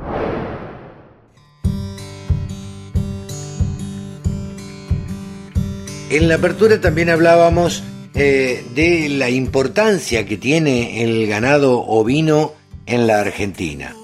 [6.12, 7.82] En la apertura también hablábamos
[8.14, 12.54] eh, de la importancia que tiene el ganado ovino
[12.86, 13.96] en la Argentina.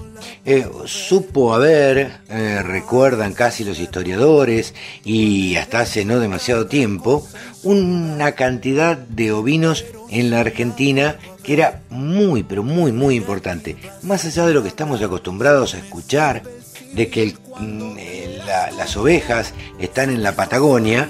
[0.46, 7.28] Eh, supo haber, eh, recuerdan casi los historiadores, y hasta hace no demasiado tiempo,
[7.64, 13.76] una cantidad de ovinos en la Argentina que era muy, pero muy, muy importante.
[14.04, 16.44] Más allá de lo que estamos acostumbrados a escuchar,
[16.94, 21.10] de que mm, eh, la- las ovejas están en la Patagonia,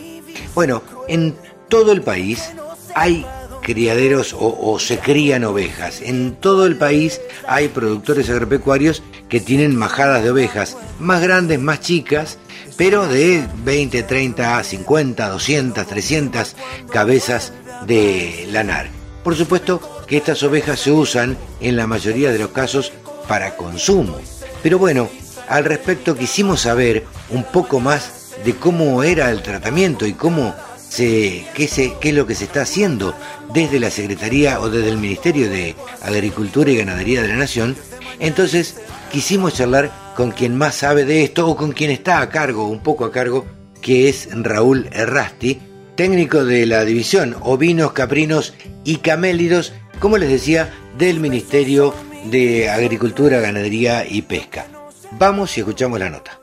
[0.53, 1.35] bueno, en
[1.69, 2.51] todo el país
[2.95, 3.25] hay
[3.65, 6.01] criaderos o, se crían ovejas.
[6.01, 11.79] En todo el país hay productores agropecuarios que tienen majadas de ovejas, más grandes, más
[11.81, 12.37] chicas,
[12.77, 16.55] pero de 20, 30, 50, 200, 300
[16.91, 17.53] cabezas
[17.87, 18.89] de lanar.
[19.23, 22.93] Por supuesto que estas ovejas se usan en la mayoría de los casos
[23.27, 24.19] para consumo.
[24.61, 25.09] Pero bueno,
[25.49, 30.53] al respecto quisimos saber un poco más de cómo era el tratamiento y cómo
[30.89, 33.15] se, qué, se, qué es lo que se está haciendo
[33.53, 37.75] desde la Secretaría o desde el Ministerio de Agricultura y Ganadería de la Nación.
[38.19, 38.77] Entonces
[39.11, 42.81] quisimos charlar con quien más sabe de esto o con quien está a cargo, un
[42.81, 43.45] poco a cargo,
[43.81, 45.59] que es Raúl Errasti,
[45.95, 51.93] técnico de la división ovinos, caprinos y camélidos, como les decía, del Ministerio
[52.25, 54.65] de Agricultura, Ganadería y Pesca.
[55.11, 56.39] Vamos y escuchamos la nota.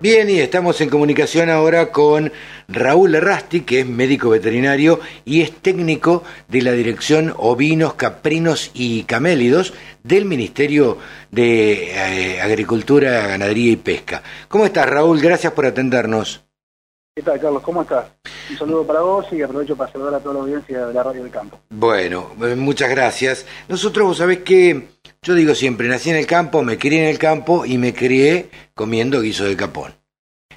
[0.00, 2.32] Bien, y estamos en comunicación ahora con
[2.68, 9.02] Raúl Errasti, que es médico veterinario y es técnico de la Dirección Ovinos, Caprinos y
[9.02, 10.96] Camélidos del Ministerio
[11.30, 14.22] de eh, Agricultura, Ganadería y Pesca.
[14.48, 15.20] ¿Cómo estás, Raúl?
[15.20, 16.49] Gracias por atendernos.
[17.14, 17.62] ¿Qué tal, Carlos?
[17.62, 18.06] ¿Cómo estás?
[18.50, 21.22] Un saludo para vos y aprovecho para saludar a toda la audiencia de la Radio
[21.22, 21.58] del Campo.
[21.68, 23.46] Bueno, eh, muchas gracias.
[23.68, 24.88] Nosotros, vos sabés que
[25.22, 28.48] yo digo siempre, nací en el campo, me crié en el campo y me crié
[28.74, 29.92] comiendo guiso de capón.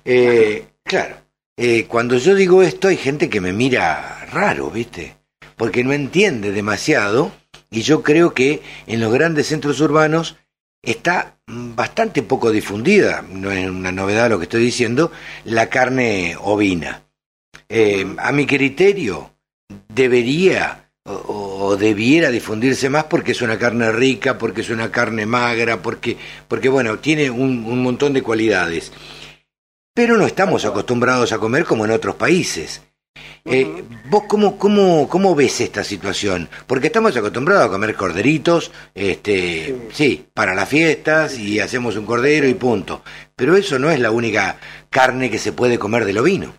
[0.05, 1.17] Eh, claro,
[1.57, 5.17] eh, cuando yo digo esto hay gente que me mira raro, ¿viste?
[5.57, 7.31] Porque no entiende demasiado
[7.71, 10.37] y yo creo que en los grandes centros urbanos
[10.83, 15.11] está bastante poco difundida, no es una novedad lo que estoy diciendo,
[15.45, 17.03] la carne ovina.
[17.69, 19.33] Eh, a mi criterio,
[19.87, 25.25] debería o, o debiera difundirse más porque es una carne rica, porque es una carne
[25.25, 26.17] magra, porque,
[26.47, 28.91] porque bueno, tiene un, un montón de cualidades.
[29.93, 32.81] Pero no estamos acostumbrados a comer como en otros países.
[33.45, 36.49] Eh, ¿Vos cómo, cómo, cómo ves esta situación?
[36.65, 42.47] Porque estamos acostumbrados a comer corderitos, este, sí, para las fiestas y hacemos un cordero
[42.47, 43.01] y punto.
[43.35, 44.57] Pero eso no es la única
[44.89, 46.53] carne que se puede comer del ovino.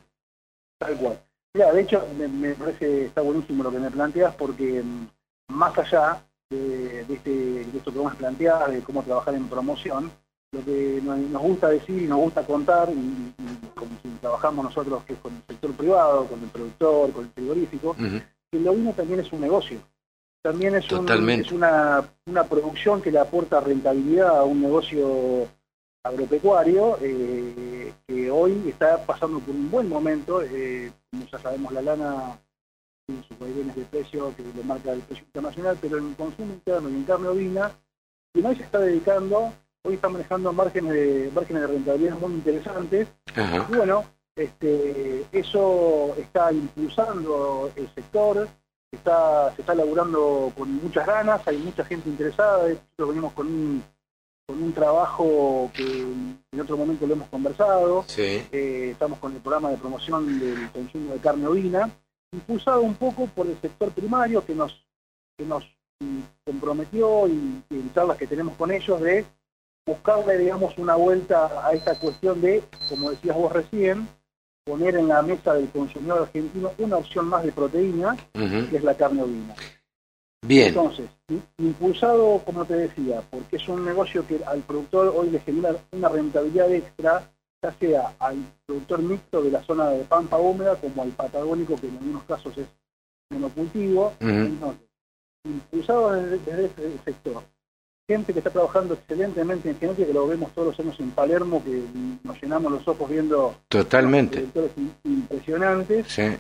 [0.79, 1.21] Tal cual.
[1.55, 5.07] Mira, de hecho, me, me parece está buenísimo lo que me planteas porque mm,
[5.49, 10.13] más allá de, de este, de esto que vos planteás, de cómo trabajar en promoción,
[10.55, 12.95] lo que nos, gusta decir y nos gusta contar, y,
[13.39, 17.25] y como si trabajamos nosotros que es con el sector privado, con el productor, con
[17.25, 18.21] el frigorífico, Ujú.
[18.51, 19.81] que el ovino también es un negocio.
[20.43, 21.07] También es, un-
[21.41, 25.49] es una, una producción que le aporta rentabilidad a un negocio
[26.05, 30.43] agropecuario eh, que hoy está pasando por un buen momento.
[30.43, 32.39] eh, como ya sabemos, la lana
[33.07, 36.91] tiene sus vaivenes de precio que le marca el precio internacional, pero en consumo interno
[36.91, 37.73] y en carne ovina,
[38.33, 39.53] quien hoy se está dedicando,
[39.85, 43.67] hoy está manejando márgenes de, márgenes de rentabilidad muy interesantes Ajá.
[43.71, 44.05] y bueno,
[44.35, 48.49] este, eso está impulsando el sector,
[48.91, 53.85] está, se está laburando con muchas ganas, hay mucha gente interesada, nosotros venimos con un,
[54.47, 55.83] con un trabajo que
[56.53, 58.43] en otro momento lo hemos conversado, Sí.
[58.53, 61.91] eh, estamos con el programa de promoción del consumo de carne ovina,
[62.33, 64.85] impulsado un poco por el sector primario que nos,
[65.37, 65.65] que nos
[66.45, 69.25] comprometió y, y en charlas que tenemos con ellos de
[69.87, 74.09] buscarle, digamos, una vuelta a esta cuestión de, como decías vos recién,
[74.65, 78.97] poner en la mesa del consumidor argentino una opción más de proteína, que es la
[78.97, 79.55] carne ovina.
[80.47, 80.69] Bien.
[80.69, 81.09] Entonces,
[81.59, 86.09] impulsado, como te decía, porque es un negocio que al productor hoy le genera una
[86.09, 87.31] rentabilidad extra,
[87.63, 91.89] ya sea al productor mixto de la zona de pampa húmeda como al patagónico, que
[91.89, 92.67] en algunos casos es
[93.31, 94.13] monocultivo.
[94.21, 94.29] Ujú.
[94.29, 94.87] Entonces,
[95.45, 97.43] impulsado desde, desde ese sector,
[98.07, 101.63] gente que está trabajando excelentemente en genética, que lo vemos todos los años en Palermo,
[101.65, 101.83] que
[102.23, 104.47] nos llenamos los ojos viendo Totalmente.
[105.05, 106.37] impresionantes Sí.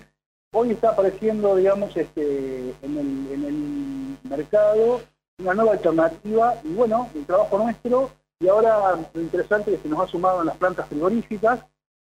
[0.53, 5.01] hoy está apareciendo, digamos, este, en, el, en el mercado
[5.39, 8.11] una nueva alternativa y bueno, el trabajo nuestro
[8.41, 11.61] y ahora lo interesante es que se nos ha sumado en las plantas frigoríficas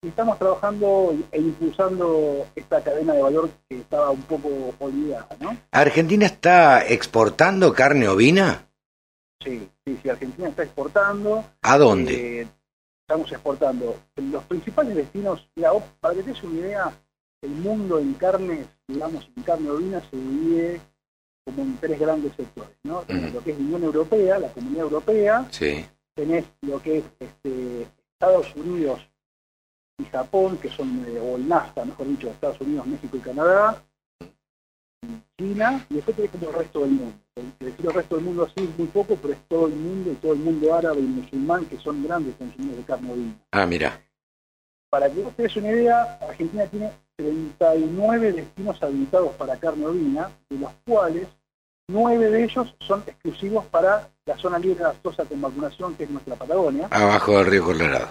[0.02, 4.48] y estamos trabajando e impulsando esta cadena de valor que estaba un poco
[4.78, 5.54] olvidada, ¿no?
[5.72, 8.64] ¿Argentina está exportando carne ovina?
[9.42, 11.44] Sí, sí, sí, Argentina está exportando.
[11.62, 12.42] ¿A dónde?
[12.42, 12.48] Eh,
[13.02, 13.98] estamos exportando.
[14.16, 16.92] Los principales destinos, mira, vos, para que te des una idea,
[17.42, 20.80] el mundo en carnes, digamos, en carne ovina se divide
[21.44, 22.98] como en tres grandes sectores, ¿no?
[23.00, 23.14] Ujú.
[23.32, 25.86] Lo que es la Unión Europea, la Comunidad Europea, Sí.
[26.14, 29.00] tenés lo que es este, Estados Unidos
[29.98, 33.82] y Japón, que son, eh, o el NAFTA, mejor dicho, Estados Unidos, México y Canadá,
[35.38, 37.16] China, y después tenés como el resto del mundo.
[37.60, 40.14] Decir el resto del mundo así es muy poco, pero es todo el mundo y
[40.16, 43.34] todo el mundo árabe y musulmán que son grandes consumidores de carne ovina.
[43.52, 44.00] Ah, mira.
[44.90, 50.30] Para que vos te des una idea, Argentina tiene 39 destinos habilitados para carne ovina,
[50.48, 51.28] de los cuales
[51.88, 56.36] 9 de ellos son exclusivos para la zona libre gastosa con vacunación, que es nuestra
[56.36, 58.08] Patagonia, Abajo del río Colorado.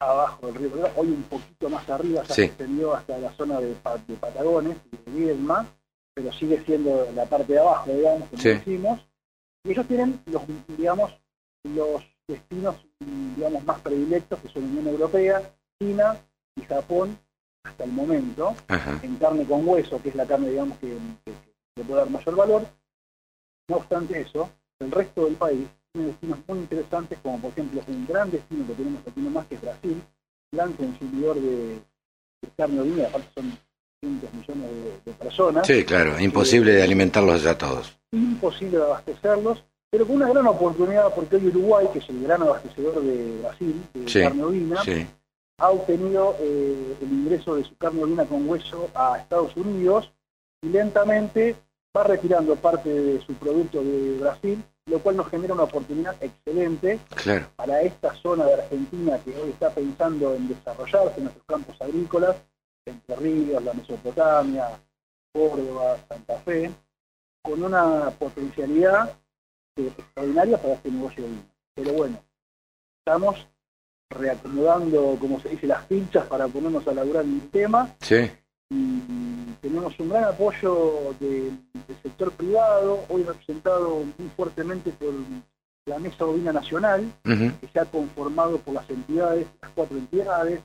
[0.00, 2.42] abajo del río Colorado, hoy un poquito más arriba, ya Sí.
[2.42, 3.68] se extendió hasta la zona de,
[4.06, 5.66] de Patagones, de Viedma,
[6.18, 8.48] pero sigue siendo la parte de abajo, digamos, como Sí.
[8.48, 8.98] decimos.
[9.64, 10.42] Y ellos tienen los,
[10.76, 11.12] digamos,
[11.62, 12.74] los destinos,
[13.36, 16.16] digamos, más predilectos, que son Unión Europea, China
[16.56, 17.16] y Japón,
[17.62, 18.98] hasta el momento, Ajá.
[19.04, 20.88] en carne con hueso, que es la carne, digamos, que,
[21.24, 22.66] que, que le puede dar mayor valor.
[23.68, 24.50] No obstante eso,
[24.80, 28.74] el resto del país tiene destinos muy interesantes, como por ejemplo un gran destino que
[28.74, 30.02] tenemos aquí nomás, que es Brasil,
[30.50, 31.74] gran consumidor de,
[32.42, 33.56] de carne ovina, aparte son
[34.02, 34.46] millones
[35.04, 36.18] de, de personas, Sí, claro.
[36.20, 37.96] Imposible de alimentarlos a todos.
[38.12, 42.42] imposible de abastecerlos, pero con una gran oportunidad porque hoy Uruguay, que es el gran
[42.42, 45.06] abastecedor de Brasil, de Sí, carne ovina, Sí.
[45.58, 50.10] ha obtenido eh, el ingreso de su carne ovina con hueso a Estados Unidos
[50.62, 51.56] y lentamente
[51.96, 56.98] va retirando parte de su producto de Brasil, lo cual nos genera una oportunidad excelente
[57.16, 57.46] Claro.
[57.56, 62.36] para esta zona de Argentina que hoy está pensando en desarrollarse en nuestros campos agrícolas,
[62.86, 64.80] Entre Ríos, la Mesopotamia,
[65.32, 66.70] Córdoba, Santa Fe,
[67.42, 69.16] con una potencialidad
[69.76, 71.42] eh, extraordinaria para este negocio de vino.
[71.74, 72.22] Pero bueno,
[72.98, 73.46] estamos
[74.10, 78.30] reacomodando, como se dice, las pinchas para ponernos a laburar en el tema Sí.
[78.70, 79.00] y
[79.60, 81.58] tenemos un gran apoyo del,
[82.02, 85.12] sector privado, hoy representado muy fuertemente por
[85.86, 90.60] la Mesa Bovina Nacional, que se ha conformado por las entidades, las cuatro entidades,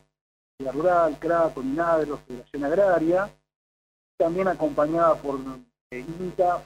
[0.60, 3.30] la Rural, CRA, Cominagro, Federación Agraria,
[4.18, 5.39] también acompañada por
[5.91, 6.64] eh, INTA,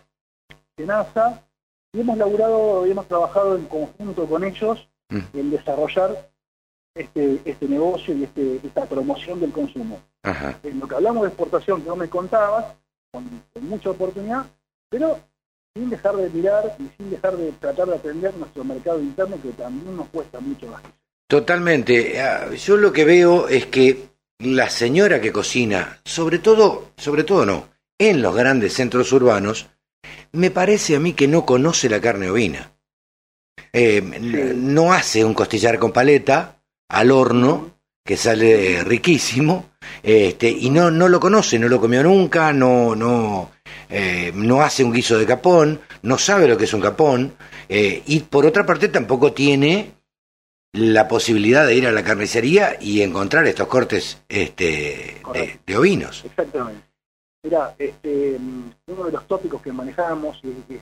[0.76, 1.44] SENASA,
[1.94, 5.20] y hemos laburado, y hemos trabajado en conjunto con ellos Mm.
[5.34, 6.30] en desarrollar
[6.94, 10.02] este, este negocio y este, esta promoción del consumo.
[10.24, 10.60] Ajá.
[10.64, 12.76] En lo que hablamos de exportación, que vos me contabas,
[13.12, 14.46] con, con mucha oportunidad,
[14.90, 15.20] pero
[15.74, 19.52] sin dejar de mirar y sin dejar de tratar de atender nuestro mercado interno, que
[19.52, 20.82] también nos cuesta mucho más.
[21.28, 22.20] Totalmente.
[22.22, 24.10] Ah, Yo lo que veo es que
[24.40, 27.70] la señora que cocina, sobre todo, sobre todo no,
[28.00, 29.68] en los grandes centros urbanos,
[30.32, 32.72] me parece a mí que no conoce la carne ovina.
[33.74, 34.02] Eh,
[34.56, 39.72] No hace un costillar con paleta al horno, que sale riquísimo,
[40.02, 43.52] este, y no, no lo conoce, no lo comió nunca, no, no,
[43.90, 47.34] eh, no hace un guiso de capón, no sabe lo que es un capón,
[47.68, 49.97] eh, y por otra parte tampoco tiene
[50.74, 56.24] la posibilidad de ir a la carnicería y encontrar estos cortes este, de, de ovinos.
[56.26, 56.82] Exactamente.
[57.44, 60.80] Mira, este, mm, uno de los tópicos que manejamos y que,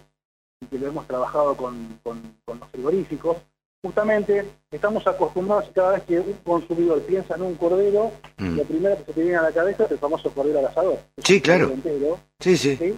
[0.62, 3.38] y que lo hemos trabajado con, con- con los frigoríficos,
[3.84, 8.58] justamente estamos acostumbrados cada vez que un consumidor piensa en un cordero, Mm.
[8.58, 11.00] lo primero que se te viene a la cabeza es el famoso cordero al asador.
[11.24, 11.72] Sí, claro.
[11.72, 12.76] Entero, Sí, sí.
[12.76, 12.94] ¿sí?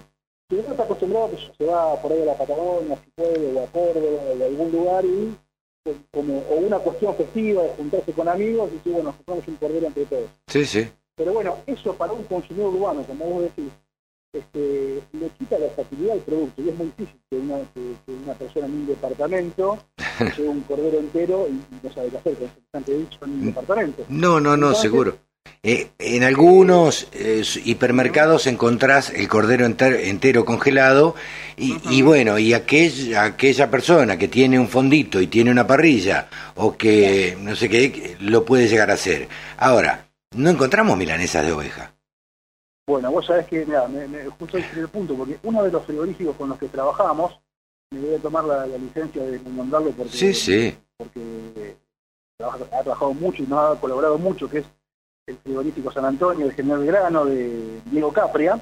[0.49, 3.63] Si uno está acostumbrado que se va por ahí a la Patagonia, si puede, o
[3.63, 5.38] a Córdoba, o a algún lugar, y pues,
[6.11, 9.88] como o una cuestión festiva de juntarse con amigos, y decir, bueno, compramos un cordero
[9.88, 10.29] entre todos.
[10.47, 10.88] Sí, sí.
[11.15, 13.71] Pero bueno, eso para un consumidor urbano, como vos decís,
[14.33, 18.11] este, le quita la facilidad al producto y es muy difícil que una, que, que
[18.11, 19.77] una persona en un departamento
[20.38, 22.38] lleve un cordero entero y, no sabe qué hacer
[22.85, 24.05] dicho en un departamento.
[24.09, 25.17] No, no, no, Entonces, seguro.
[25.63, 31.15] Eh, en algunos eh, hipermercados encontrás el cordero enter- entero congelado
[31.57, 36.29] y, y bueno, y aquella, aquella persona que tiene un fondito y tiene una parrilla
[36.55, 39.27] o que no sé qué, lo puede llegar a hacer.
[39.57, 41.93] Ahora, no encontramos milanesas de oveja.
[42.87, 45.85] Bueno, vos sabés que, mira, me, me- justo ese el punto, porque uno de los
[45.85, 47.37] frigoríficos con los que trabajamos,
[47.91, 50.75] me voy a tomar la, la licencia de nombrarlo porque, Sí, sí.
[50.97, 51.75] porque
[52.37, 54.65] trabaja- ha trabajado mucho y nos ha colaborado mucho, que es
[55.28, 58.59] el frigorífico San Antonio de General Belgrano, de Diego Capria.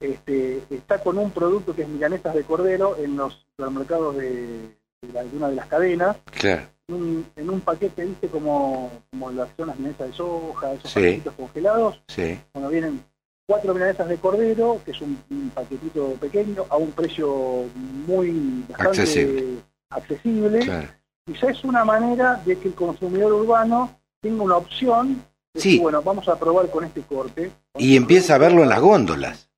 [0.00, 4.70] Este, está con un producto que es milanesas de cordero en los supermercados de,
[5.02, 6.62] de la- de una de las cadenas, Claro.
[6.88, 11.00] en un, en un paquete, viste, como, como las zonas milanesas de soja, esos Sí.
[11.00, 12.40] paquetitos congelados, Sí.
[12.52, 13.04] cuando vienen
[13.46, 17.64] cuatro milanesas de cordero, que es un, un paquetito pequeño, a un precio
[18.06, 19.44] muy bastante Accesible.
[19.90, 20.58] accesible.
[20.60, 20.88] Claro.
[21.26, 25.22] Y ya es una manera de que el consumidor urbano tenga una opción
[25.54, 25.58] Sí.
[25.70, 27.50] decir, bueno, vamos a probar con este corte.
[27.76, 29.48] Y empieza a verlo en las góndolas.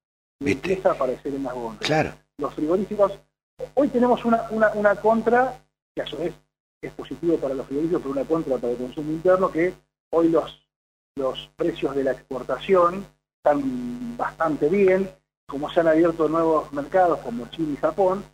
[0.41, 0.69] y ¿viste?
[0.71, 1.87] empieza a aparecer en las góndolas.
[1.87, 2.13] Claro.
[2.39, 3.13] Los frigoríficos,
[3.75, 5.63] hoy tenemos una, una, una contra,
[5.95, 6.33] que a su vez
[6.81, 9.75] es positivo para los frigoríficos, pero una contra para el consumo interno, que
[10.11, 10.67] hoy los,
[11.17, 15.09] los precios de la exportación están bastante bien,
[15.47, 18.25] como se han abierto nuevos mercados como Chile y Japón,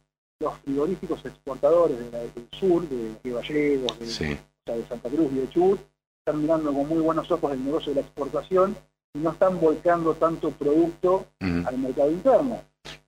[0.41, 4.33] los frigoríficos exportadores de la- del sur, de Gallegos, de, Sí.
[4.33, 5.81] o sea, de Santa Cruz y de Chubut,
[6.29, 8.77] están mirando con muy buenos ojos el negocio de la exportación
[9.15, 12.61] y no están volcando tanto producto al mercado interno,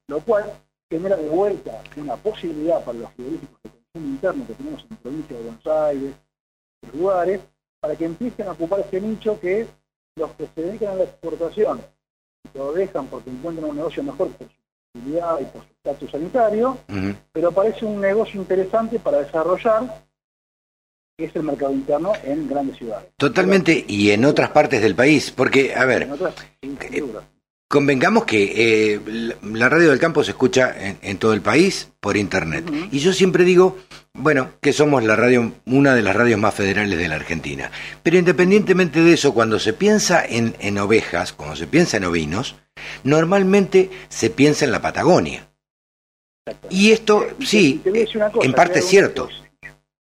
[0.07, 0.51] lo cual
[0.89, 5.37] genera de vuelta una posibilidad para los frigoríficos de consumo interno que tenemos en provincia
[5.37, 6.15] de Buenos Aires,
[6.95, 7.41] lugares,
[7.79, 9.67] para que empiecen a ocupar ese nicho que
[10.17, 11.83] los que se dedican a la exportación
[12.55, 14.55] lo dejan porque encuentran un negocio mejor por su
[14.95, 16.79] posibilidad y por su estatus sanitario,
[17.33, 20.05] pero parece un negocio interesante para desarrollar,
[21.21, 23.09] que es el mercado interno en grandes ciudades.
[23.17, 27.23] Totalmente, y en otras partes del país, porque, a ver, otras, duda.
[27.69, 29.01] Convengamos que eh,
[29.53, 32.65] la- radio del campo se escucha en, en todo el país por internet.
[32.91, 33.79] Y yo siempre digo,
[34.13, 37.71] bueno, que somos la radio, una de las radios más federales de la Argentina.
[38.03, 42.57] Pero independientemente de eso, cuando se piensa en, en ovejas, cuando se piensa en ovinos,
[43.05, 45.47] normalmente se piensa en la Patagonia.
[46.71, 49.29] Y esto, y sí, cosa, en te parte es cierto.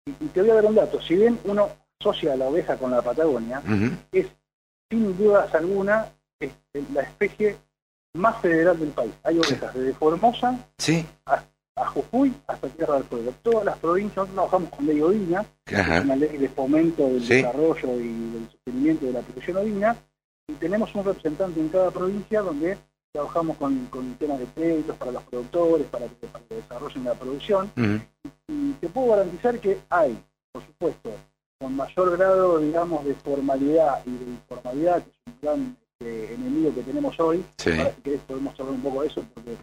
[0.06, 1.00] Y, te voy a dar un dato.
[1.02, 1.68] Si bien uno
[2.00, 3.62] asocia a la oveja con la Patagonia,
[4.12, 4.26] es
[4.90, 6.06] sin dudas alguna
[6.38, 6.52] es
[6.92, 7.56] la especie
[8.14, 9.12] más federal del país.
[9.24, 13.34] Hay ovejas desde Formosa Sí, a Jujuy hasta Tierra del Fuego.
[13.42, 17.22] Todas las provincias, nosotros trabajamos con ley ovina, que es una ley de fomento del
[17.22, 17.34] Sí.
[17.36, 19.96] desarrollo y del sostenimiento de la producción ovina,
[20.48, 22.78] y tenemos un representante en cada provincia donde
[23.16, 27.14] trabajamos con, con temas de créditos para los productores, para que, para que desarrollen la
[27.14, 27.72] producción,
[28.46, 31.10] y te puedo garantizar que hay, por supuesto,
[31.58, 36.74] con mayor grado, digamos, de formalidad y de informalidad, que es un gran eh, enemigo
[36.74, 37.42] que tenemos hoy.
[37.56, 37.70] Sí.
[37.70, 39.56] Ahora, si querés, podemos hablar un poco de eso, porque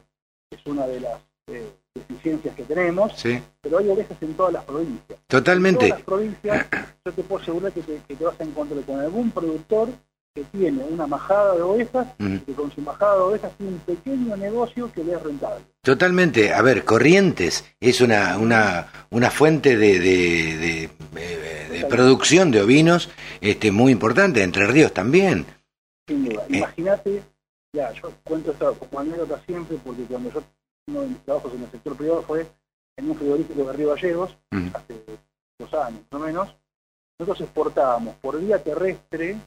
[0.49, 4.63] es una de las eh, deficiencias que tenemos, sí, pero hay ovejas en todas las
[4.65, 5.19] provincias.
[5.19, 5.85] En totalmente.
[5.85, 6.67] todas las provincias,
[7.05, 9.89] yo te puedo asegurar que te, que te vas a encontrar con algún productor
[10.33, 13.79] que tiene una majada de ovejas, y que con su majada de ovejas tiene un
[13.79, 15.63] pequeño negocio que le es rentable.
[15.81, 16.53] Totalmente.
[16.53, 22.61] A ver, Corrientes es una, una, una fuente de, de, de- de- de producción de
[22.61, 23.09] ovinos
[23.41, 24.41] este, muy importante.
[24.41, 25.45] Entre Ríos también.
[26.07, 26.43] Sin duda.
[26.49, 26.57] Eh.
[26.57, 27.23] Imagínate,
[27.73, 30.41] ya, yo cuento esto como anécdota siempre, porque cuando yo,
[30.87, 32.47] uno de mis trabajos en el sector privado fue
[32.97, 34.35] en un frigorífico de Río Gallegos,
[34.73, 34.95] hace
[35.59, 36.55] dos años, más o menos,
[37.19, 39.37] nosotros exportábamos por vía terrestre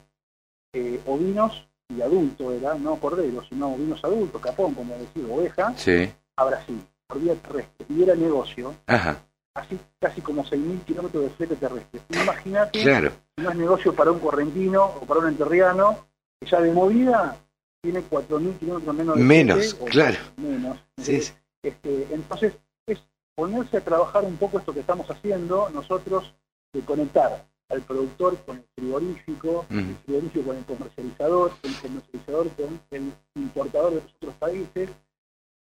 [0.73, 6.11] eh, ovinos y adultos, era, no corderos, sino ovinos adultos, capón, como decir, oveja, Sí.
[6.35, 7.85] a Brasil, por vía terrestre.
[7.89, 9.23] Y era negocio, Ajá.
[9.55, 12.01] así casi como 6.000 kilómetros de flete terrestre.
[12.09, 13.11] Imagínate Claro.
[13.37, 16.05] no es negocio para un correntino o para un enterriano,
[16.39, 17.37] que ya de movida
[17.81, 20.17] tiene 4.000 kilómetros menos de Menos, o claro.
[20.35, 20.77] menos.
[20.97, 21.33] Sí, sí.
[21.63, 22.53] Este, entonces,
[22.85, 22.99] es
[23.35, 26.33] ponerse a trabajar un poco esto que estamos haciendo nosotros,
[26.73, 32.79] de conectar al productor con el frigorífico, el frigorífico con el comercializador, el comercializador con
[32.91, 34.89] el importador de los otros países.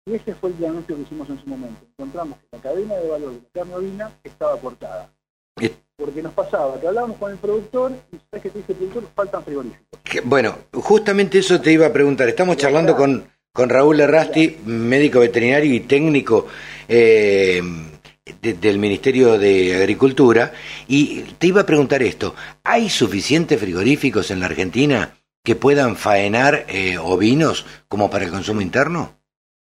[0.06, 1.80] Y ese fue el diagnóstico que hicimos en su momento.
[1.98, 5.10] Encontramos que la cadena de valor de la carne ovina estaba cortada.
[5.96, 9.04] Porque nos pasaba que hablábamos con el productor y sabes que te dice el productor,
[9.16, 10.00] faltan frigoríficos.
[10.04, 12.28] Que- Bueno, justamente eso te iba a preguntar.
[12.28, 16.46] Estamos charlando con, con Raúl Errasti, médico veterinario y técnico
[16.86, 17.60] eh,
[18.42, 20.52] de- del Ministerio de Agricultura,
[20.86, 22.34] y te iba a preguntar esto.
[22.64, 25.14] ¿Hay suficientes frigoríficos en la Argentina
[25.44, 29.14] que puedan faenar eh, ovinos como para el consumo interno?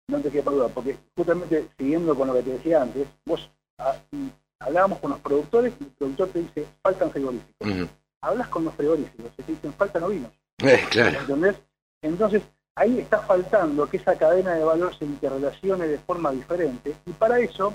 [0.09, 3.49] no te quepa duda, porque justamente siguiendo con lo que te decía antes, vos
[3.79, 7.89] ah, y hablábamos con los productores y el productor te dice, faltan frigoríficos.
[8.21, 10.31] Hablas con los frigoríficos y te dicen, faltan ovinos.
[10.59, 11.57] Eh, claro, ¿Entendés?
[12.03, 12.43] Entonces,
[12.75, 16.95] ahí está faltando que esa cadena de valor se interrelacione de forma diferente.
[17.07, 17.73] Y para eso,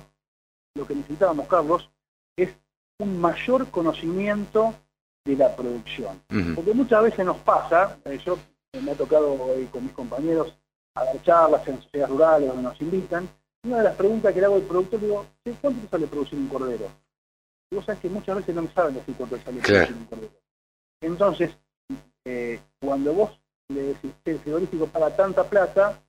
[0.78, 1.90] lo que necesitábamos, Carlos,
[2.38, 2.50] es
[3.00, 4.74] un mayor conocimiento
[5.26, 6.22] de la producción.
[6.56, 8.38] Porque muchas veces nos pasa, eh, yo
[8.74, 10.56] eh, me ha tocado eh, con mis compañeros
[10.96, 13.30] a dar charlas en sociedades rurales donde nos invitan,
[13.64, 16.40] una de las preguntas que le hago al productor, digo, "Che, ¿cuánto te sale producir
[16.40, 16.90] un cordero?
[17.70, 19.86] Y vos sabés que muchas veces no me saben decir cuánto te sale Claro.
[19.88, 20.40] producir un cordero.
[21.02, 21.52] Entonces,
[22.26, 26.02] eh, cuando vos le decís, "Che, el frigorífico paga tanta plata,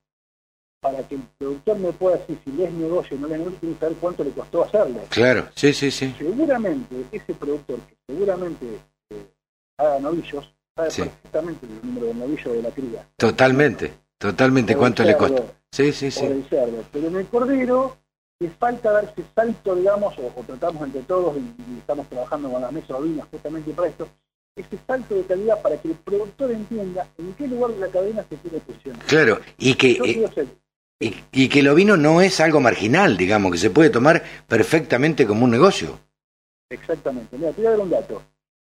[0.81, 3.39] para que el productor me pueda decir si le es negocio o no le es
[3.41, 5.01] negocio, tiene que saber cuánto le costó hacerlo.
[5.09, 6.14] claro, sí, sí, sí.
[6.18, 8.66] Seguramente ese productor que seguramente
[9.11, 9.26] eh,
[9.79, 11.03] haga novillos, sabe Sí.
[11.03, 13.09] perfectamente el número de novillos de la cría.
[13.16, 14.76] Totalmente, totalmente.
[14.76, 15.43] ¿Cuánto le cuesta?
[15.72, 16.24] Sí, sí, sí.
[16.24, 16.85] el cerdo.
[16.93, 17.97] Pero en el cordero
[18.41, 22.51] le falta dar ese salto, digamos, o, o tratamos entre todos y, y estamos trabajando
[22.53, 24.09] con la mesa ovina justamente para esto,
[24.55, 28.24] ese salto de calidad para que el productor entienda en qué lugar de la cadena
[28.29, 29.05] se quiere posicionar.
[29.07, 30.47] Claro, y que, Yo eh, quiero ser
[31.01, 35.26] y, y que el ovino no es algo marginal, digamos, que se puede tomar perfectamente
[35.26, 35.99] como un negocio.
[36.70, 37.36] Exactamente.
[37.38, 38.22] Mira, te voy a dar un dato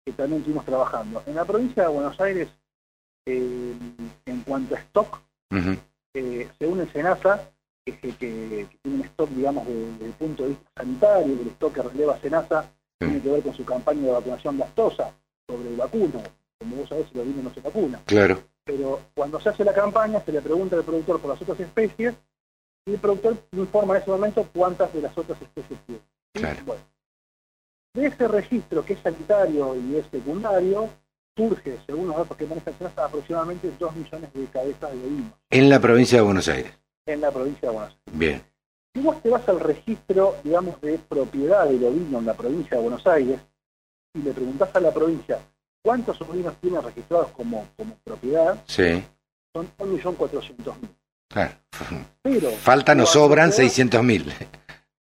[0.04, 1.22] que también estuvimos trabajando.
[1.26, 2.48] En la provincia de Buenos Aires,
[3.26, 3.74] eh,
[4.26, 5.18] en cuanto a stock,
[6.14, 7.50] eh, según el SENASA,
[7.84, 11.32] que, que- que- que tiene un stock, digamos, de- desde el punto de vista sanitario,
[11.40, 15.12] el stock que releva SENASA tiene que ver con su campaña de vacunación gastosa
[15.48, 16.22] sobre el vacuno.
[16.58, 18.00] Como vos sabés, el ovino no se vacuna.
[18.06, 21.58] Claro, Pero cuando se hace la campaña, se le pregunta al productor por las otras
[21.58, 22.14] especies
[22.86, 26.02] y el productor informa en ese momento cuántas de las otras especies tiene.
[26.32, 26.60] Claro.
[26.64, 26.82] Bueno,
[27.94, 30.88] de ese registro que es sanitario y es secundario,
[31.36, 32.70] surge, según los datos que maneja
[33.04, 36.72] aproximadamente 2 millones de cabezas de ovinos en la provincia de Buenos Aires.
[37.06, 38.18] en la provincia de Buenos Aires.
[38.18, 38.42] Bien,
[38.94, 42.82] Si vos te vas al registro, digamos, de propiedad del ovino en la provincia de
[42.84, 43.40] Buenos Aires
[44.14, 45.40] y le preguntás a la provincia
[45.82, 49.02] cuántos ovinos tiene registrados como, como propiedad, sí,
[49.54, 50.74] son 1.400.000.
[51.28, 51.52] claro.
[52.22, 54.32] Pero Faltan o sobran te vas- 600 mil.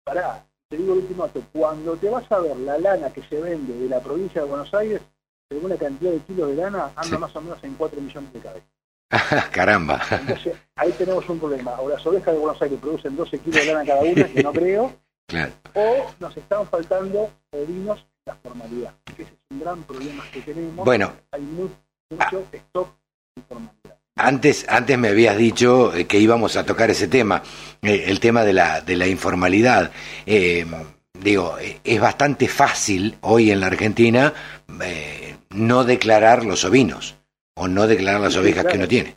[0.04, 1.42] Pará, te digo el último dato.
[1.52, 4.72] Cuando te vas a ver la lana que se vende de la provincia de Buenos
[4.74, 5.00] Aires,
[5.48, 7.18] según la cantidad de kilos de lana, anda Sí.
[7.18, 8.68] más o menos en 4 millones de cabezas.
[9.52, 10.00] Caramba.
[10.10, 11.80] Entonces, ahí tenemos un problema.
[11.80, 14.52] O las ovejas de Buenos Aires producen 12 kilos de lana cada una, que no
[14.52, 14.92] creo,
[15.28, 15.52] Claro.
[15.74, 18.94] o nos están faltando ovinos en la formalidad.
[19.16, 20.84] Que ese es un gran problema que tenemos.
[20.84, 21.68] Bueno, Hay mu-
[22.10, 22.88] mucho stock
[23.34, 23.96] de formalidad.
[24.16, 27.42] Antes, antes me habías dicho eh, que íbamos a tocar ese tema,
[27.82, 29.90] eh, el tema de la, de la informalidad.
[30.24, 30.66] Eh,
[31.20, 34.32] digo, eh, es bastante fácil hoy en la Argentina
[34.82, 37.16] eh, no declarar los ovinos
[37.54, 39.16] o no declarar las Sí, ovejas que uno tiene.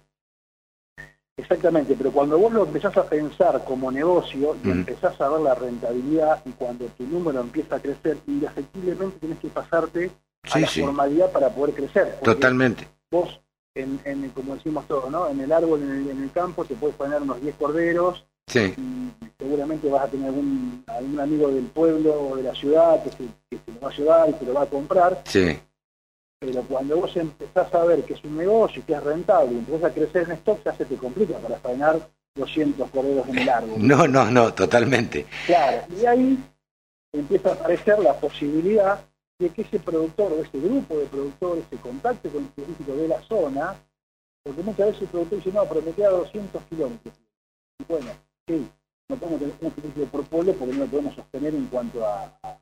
[1.40, 5.56] Exactamente, pero cuando vos lo empezás a pensar como negocio y empezás a ver la
[5.56, 10.12] rentabilidad y cuando tu número empieza a crecer, indefectiblemente tienes que pasarte
[10.52, 12.20] a la sí, formalidad para poder crecer.
[12.24, 12.88] Totalmente.
[13.10, 13.40] Vos,
[13.74, 15.30] en, en- como decimos todos, ¿no?
[15.30, 18.74] en el árbol, en el, en el campo, te puedes poner unos 10 corderos Sí,
[18.78, 23.12] y seguramente vas a tener algún, algún amigo del pueblo o de la ciudad que
[23.12, 23.18] se,
[23.50, 25.60] que se lo va a llevar y te lo va a comprar, sí,
[26.40, 29.58] pero cuando vos empezás a ver que es un negocio y que es rentable y
[29.58, 32.00] empezás a crecer en stock, ya se te complica para faenar
[32.36, 33.88] 200 corderos en el árbol.
[33.88, 35.26] no, no, no, totalmente.
[35.46, 36.40] Claro, y ahí
[37.12, 39.06] empieza a aparecer la posibilidad
[39.38, 43.08] de que ese productor o ese grupo de productores se contacte con el científico de
[43.10, 43.76] la zona,
[44.44, 47.16] porque muchas veces el productor dice, no, pero me queda 200 kilómetros.
[47.80, 48.12] Y bueno,
[48.48, 48.70] sí,
[49.10, 52.32] no podemos tener un científico por pueblo porque no lo podemos sostener en cuanto a,
[52.44, 52.58] a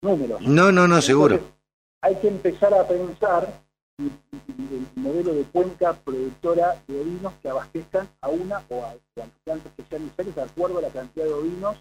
[0.00, 0.40] números.
[0.42, 1.57] No, no, no, seguro.
[2.00, 3.62] Hay que empezar a pensar
[3.98, 9.72] el modelo de cuenca productora de ovinos que abastezcan a una o a, a plantas
[9.76, 11.76] especiales de acuerdo a la cantidad de ovinos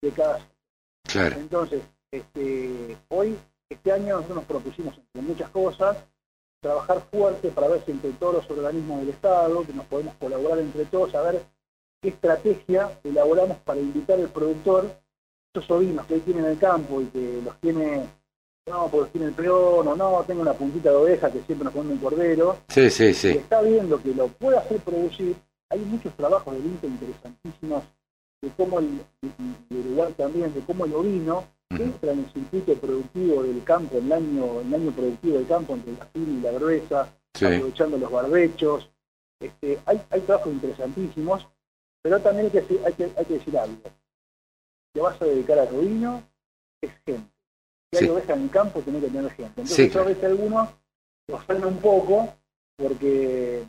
[0.00, 0.38] de cada
[1.04, 3.38] Claro, entonces, este, hoy,
[3.68, 5.96] este año nosotros nos propusimos entre muchas cosas
[6.60, 10.58] trabajar fuerte para ver si entre todos los organismos del Estado, que nos podemos colaborar
[10.58, 11.44] entre todos, a ver
[12.02, 14.90] qué estrategia elaboramos para invitar al productor,
[15.54, 18.08] esos ovinos que él tiene en el campo y que los tiene,
[18.68, 21.74] no, porque tiene el peón, o no, tengo una puntita de oveja que siempre nos
[21.74, 23.28] pone un cordero, Sí, sí, sí.
[23.30, 25.36] está viendo que lo puede hacer producir,
[25.70, 27.82] hay muchos trabajos del INTA interesantísimos
[28.42, 29.00] de cómo el,
[29.70, 34.12] Uruguay también, de cómo el ovino entra en el circuito productivo del campo, en el
[34.12, 37.44] año, el año productivo del campo entre la fina y la gruesa, Sí.
[37.44, 38.90] aprovechando los barbechos.
[39.38, 41.46] Este, hay, hay trabajos interesantísimos,
[42.02, 43.82] pero también hay que, decir- hay que, hay que decir algo.
[44.92, 46.22] Te vas a dedicar al ovino,
[46.80, 47.30] es gente.
[47.92, 48.10] Si hay Sí.
[48.10, 49.44] oveja en el campo, tenés que tener gente.
[49.62, 50.68] Entonces, Sí, yo a veces algunos
[51.28, 52.34] los frena un poco,
[52.76, 53.64] porque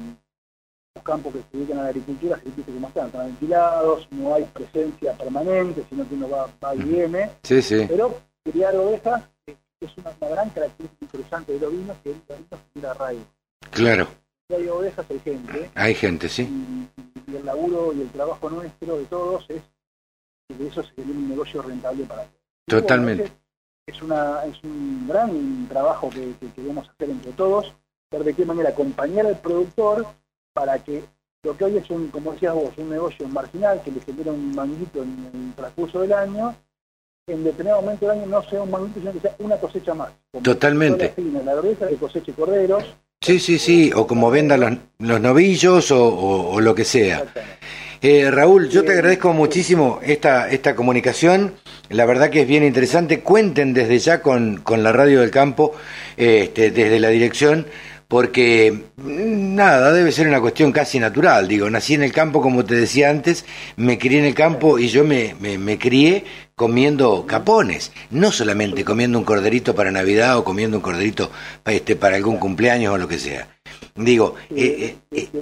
[0.96, 4.36] los campos que se dedican a la agricultura, se dice como están, están ventilados, no
[4.36, 7.32] hay presencia permanente, sino que uno va, va y viene.
[7.44, 7.86] Sí, sí.
[7.88, 12.58] Pero criar ovejas eh, es una, una gran característica interesante del ovino, que el ovino
[12.74, 13.26] genera arraigo.
[13.72, 14.08] Claro.
[14.48, 16.42] Si hay ovejas, hay gente, Hay gente, sí.
[16.44, 19.62] y, y el laburo y el trabajo nuestro, de todos, es
[20.48, 22.36] que de eso se genera un negocio rentable para todos.
[22.68, 23.32] Bueno, Totalmente.
[23.90, 27.74] Es, una, es un gran trabajo que, que queremos hacer entre todos,
[28.12, 30.06] ver de qué manera acompañar al productor
[30.54, 31.04] para que
[31.44, 34.54] lo que hoy es un, como decías vos, un negocio marginal que le genera un
[34.56, 36.56] manguito en el transcurso del año,
[37.28, 40.12] en determinado momento del año no sea un manguito, sino que sea una cosecha más.
[40.32, 41.10] Como Totalmente.
[41.10, 42.84] Fina, la gruesa que coseche corderos,
[43.22, 43.92] Sí, sí, sí.
[43.94, 47.26] O como vendan los, los novillos o, o- o lo que sea.
[48.02, 51.54] Eh, Raúl, yo te agradezco muchísimo esta, esta comunicación.
[51.90, 53.22] La verdad que es bien interesante.
[53.22, 55.74] Cuenten desde ya con, con la radio del campo,
[56.18, 57.66] este, desde la dirección,
[58.08, 61.48] porque mm, nada, debe ser una cuestión casi natural.
[61.48, 64.88] Digo, nací en el campo, como te decía antes, me crié en el campo y
[64.90, 66.26] yo me, me, crié
[66.56, 71.32] comiendo capones, no solamente comiendo un corderito para Navidad o comiendo un corderito
[71.66, 73.48] este, para algún cumpleaños o lo que sea.
[73.96, 75.42] Digo, eh, eh, eh,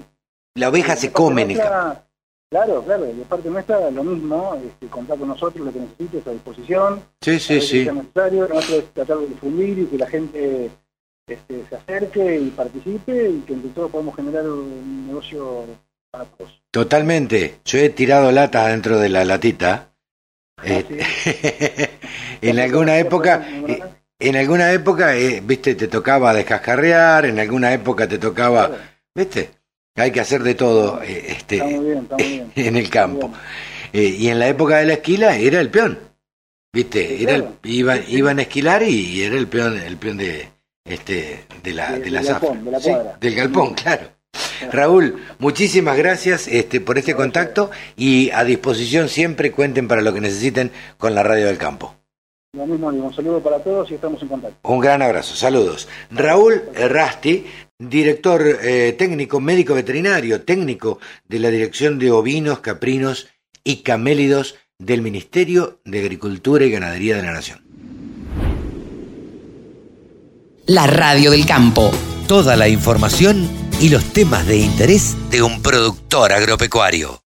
[0.55, 2.06] la oveja se come en el campo.
[2.49, 6.31] Claro, claro, de parte nuestra lo mismo, este, contar con nosotros lo que necesites a
[6.31, 7.03] disposición.
[7.21, 7.83] Sí, sí, sí.
[7.83, 10.69] sea necesario, nosotros tratar de difundir y que la gente
[11.27, 15.65] este, se acerque y participe y que entre todos podemos generar un negocio
[16.09, 16.61] para todos.
[16.71, 17.59] Totalmente.
[17.65, 19.89] Yo he tirado latas dentro de la latita.
[20.57, 21.89] Ah, Eh,
[22.41, 23.83] en alguna época, eh,
[24.19, 28.83] en alguna época, eh, viste, te tocaba descascarrear, en alguna época te tocaba, Claro.
[29.13, 29.49] viste,
[30.01, 32.51] hay que hacer de todo, eh, Está muy este, bien, está muy bien.
[32.55, 33.31] en el campo.
[33.93, 35.97] Eh, y en la época de la esquila era el peón,
[36.73, 40.49] viste, era el- iban, iban a esquilar y era el peón, el peón de,
[40.85, 43.17] este, de la, De- de la galpón, de la Sí, cuadra.
[43.19, 44.07] del galpón, claro.
[44.71, 50.21] Raúl, muchísimas gracias este, por este contacto y a disposición siempre cuenten para lo que
[50.21, 51.95] necesiten con la Radio del Campo.
[52.53, 54.57] Lo mismo digo, un saludo para todos y estamos en contacto.
[54.63, 55.87] Un gran abrazo, saludos.
[56.11, 57.45] Raúl Rasti,
[57.79, 63.27] director eh, técnico, médico veterinario, técnico de la Dirección de Ovinos, Caprinos
[63.63, 67.63] y Camélidos del Ministerio de Agricultura y Ganadería de la Nación.
[70.65, 71.91] La radio del campo.
[72.27, 73.49] Toda la información
[73.79, 77.26] y los temas de interés de un productor agropecuario.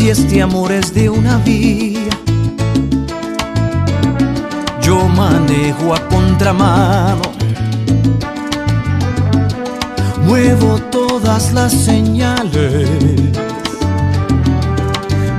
[0.00, 2.08] Si este amor es de una vía,
[4.80, 7.20] yo manejo a contramano.
[10.24, 12.88] Muevo todas las señales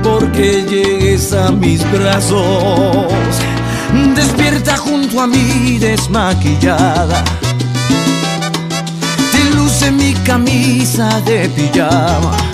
[0.04, 3.12] porque llegues a mis brazos.
[4.14, 7.24] Despierta junto a mí desmaquillada.
[9.32, 12.51] Te luce mi camisa de pijama.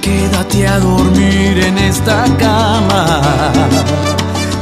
[0.00, 3.20] Quédate a dormir en esta cama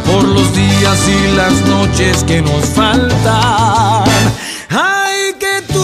[0.05, 4.05] por los días y las noches que nos faltan.
[4.69, 5.79] Ay, que tú,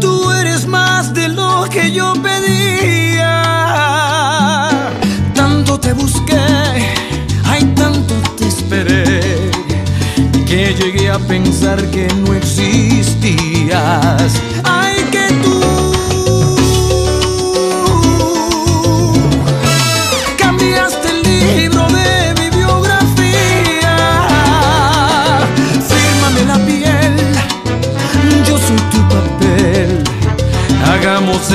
[0.00, 3.42] tú eres más de lo que yo pedía.
[5.34, 6.94] Tanto te busqué,
[7.44, 9.50] ay, tanto te esperé
[10.46, 14.32] que llegué a pensar que no existías.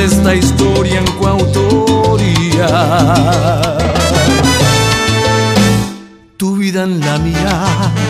[0.06, 2.68] Esta historia en coautoría.
[6.38, 8.05] Tu vida en la mía.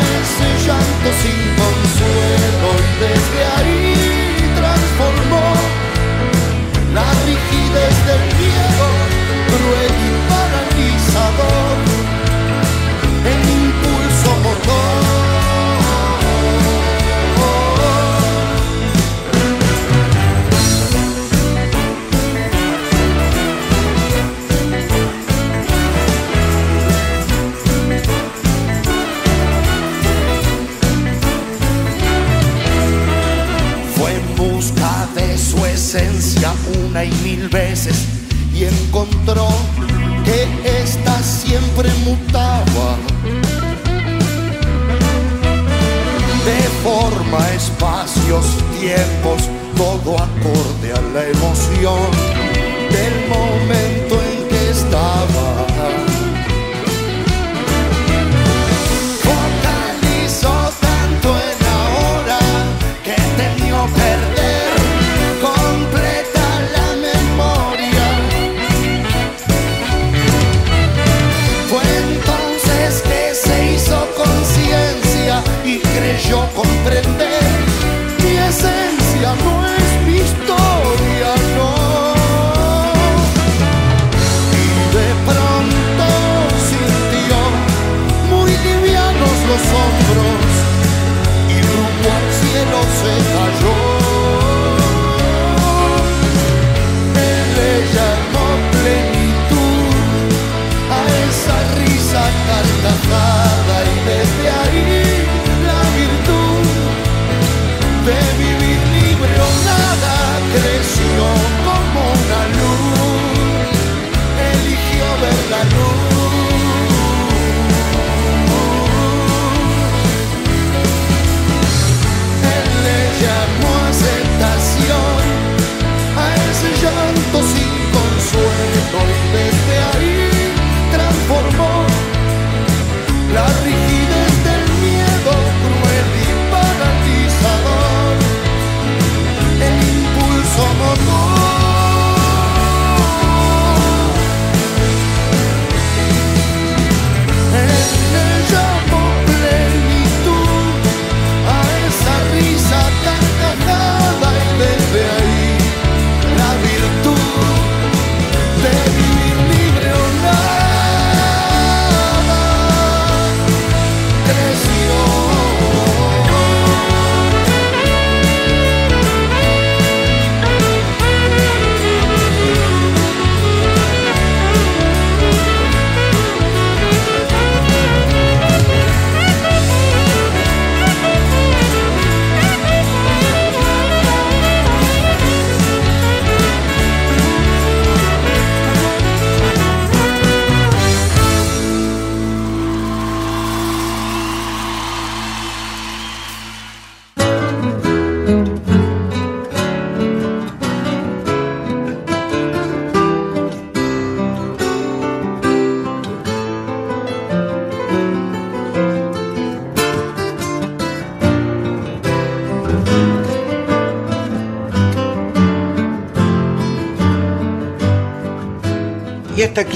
[0.00, 3.94] ese llanto sin consuelo y desde ahí
[4.56, 5.46] transformó
[6.94, 8.86] la rigidez del miedo
[9.50, 10.13] cruel
[40.24, 42.98] que ésta siempre mutaba.
[46.44, 48.44] De forma, espacios,
[48.78, 52.33] tiempos, todo acorde a la emoción.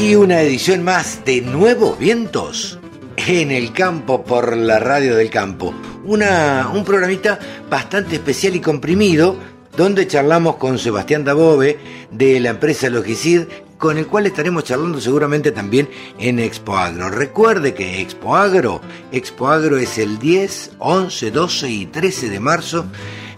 [0.09, 2.79] Aquí una edición más de Nuevos Vientos
[3.19, 5.75] en el campo por la radio del campo.
[6.07, 7.39] Una, un programita
[7.69, 9.37] bastante especial y comprimido
[9.77, 11.79] donde charlamos con Sebastián Dabove
[12.11, 13.43] de la empresa Logicid
[13.77, 17.11] con el cual estaremos charlando seguramente también en Expo Agro.
[17.11, 18.81] Recuerde que Expo Agro
[19.13, 22.87] es el 10, 11, 12 y 13 de marzo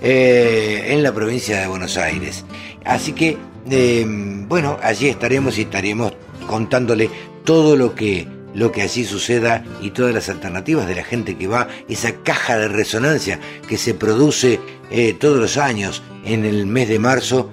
[0.01, 2.45] eh, en la provincia de Buenos Aires.
[2.85, 4.07] Así que, eh,
[4.47, 6.13] bueno, allí estaremos y estaremos
[6.51, 7.09] contándole
[7.45, 11.47] todo lo que lo que allí suceda y todas las alternativas de la gente que
[11.47, 13.39] va, esa caja de resonancia
[13.69, 14.59] que se produce
[14.91, 17.53] eh, todos los años en el mes de marzo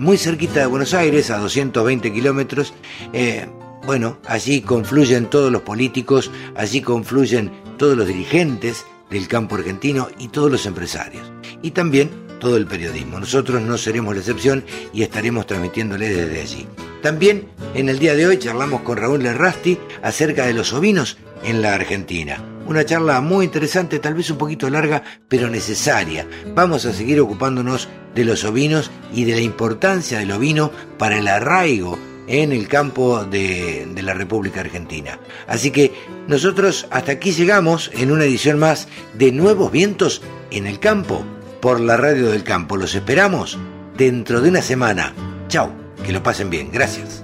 [0.00, 2.72] muy cerquita de Buenos Aires, a 220 kilómetros.
[3.12, 3.46] Eh,
[3.84, 10.28] bueno, allí confluyen todos los políticos, allí confluyen todos los dirigentes del campo argentino y
[10.28, 11.30] todos los empresarios.
[11.62, 13.20] Y también todo el periodismo.
[13.20, 16.66] Nosotros no seremos la excepción y estaremos transmitiéndole desde allí.
[17.02, 21.62] También en el día de hoy charlamos con Raúl Lerrasti acerca de los ovinos en
[21.62, 22.44] la Argentina.
[22.66, 26.26] Una charla muy interesante, tal vez un poquito larga, pero necesaria.
[26.54, 31.26] Vamos a seguir ocupándonos de los ovinos y de la importancia del ovino para el
[31.26, 35.18] arraigo en el campo de, de, la República Argentina.
[35.48, 35.92] Así que
[36.28, 40.22] nosotros hasta aquí llegamos en una edición más de Nuevos Vientos
[40.52, 41.24] en el Campo
[41.60, 42.76] por la Radio del Campo.
[42.76, 43.58] Los esperamos
[43.96, 45.12] dentro de una semana.
[45.48, 45.72] Chao,
[46.04, 46.70] que lo pasen bien.
[46.72, 47.22] Gracias.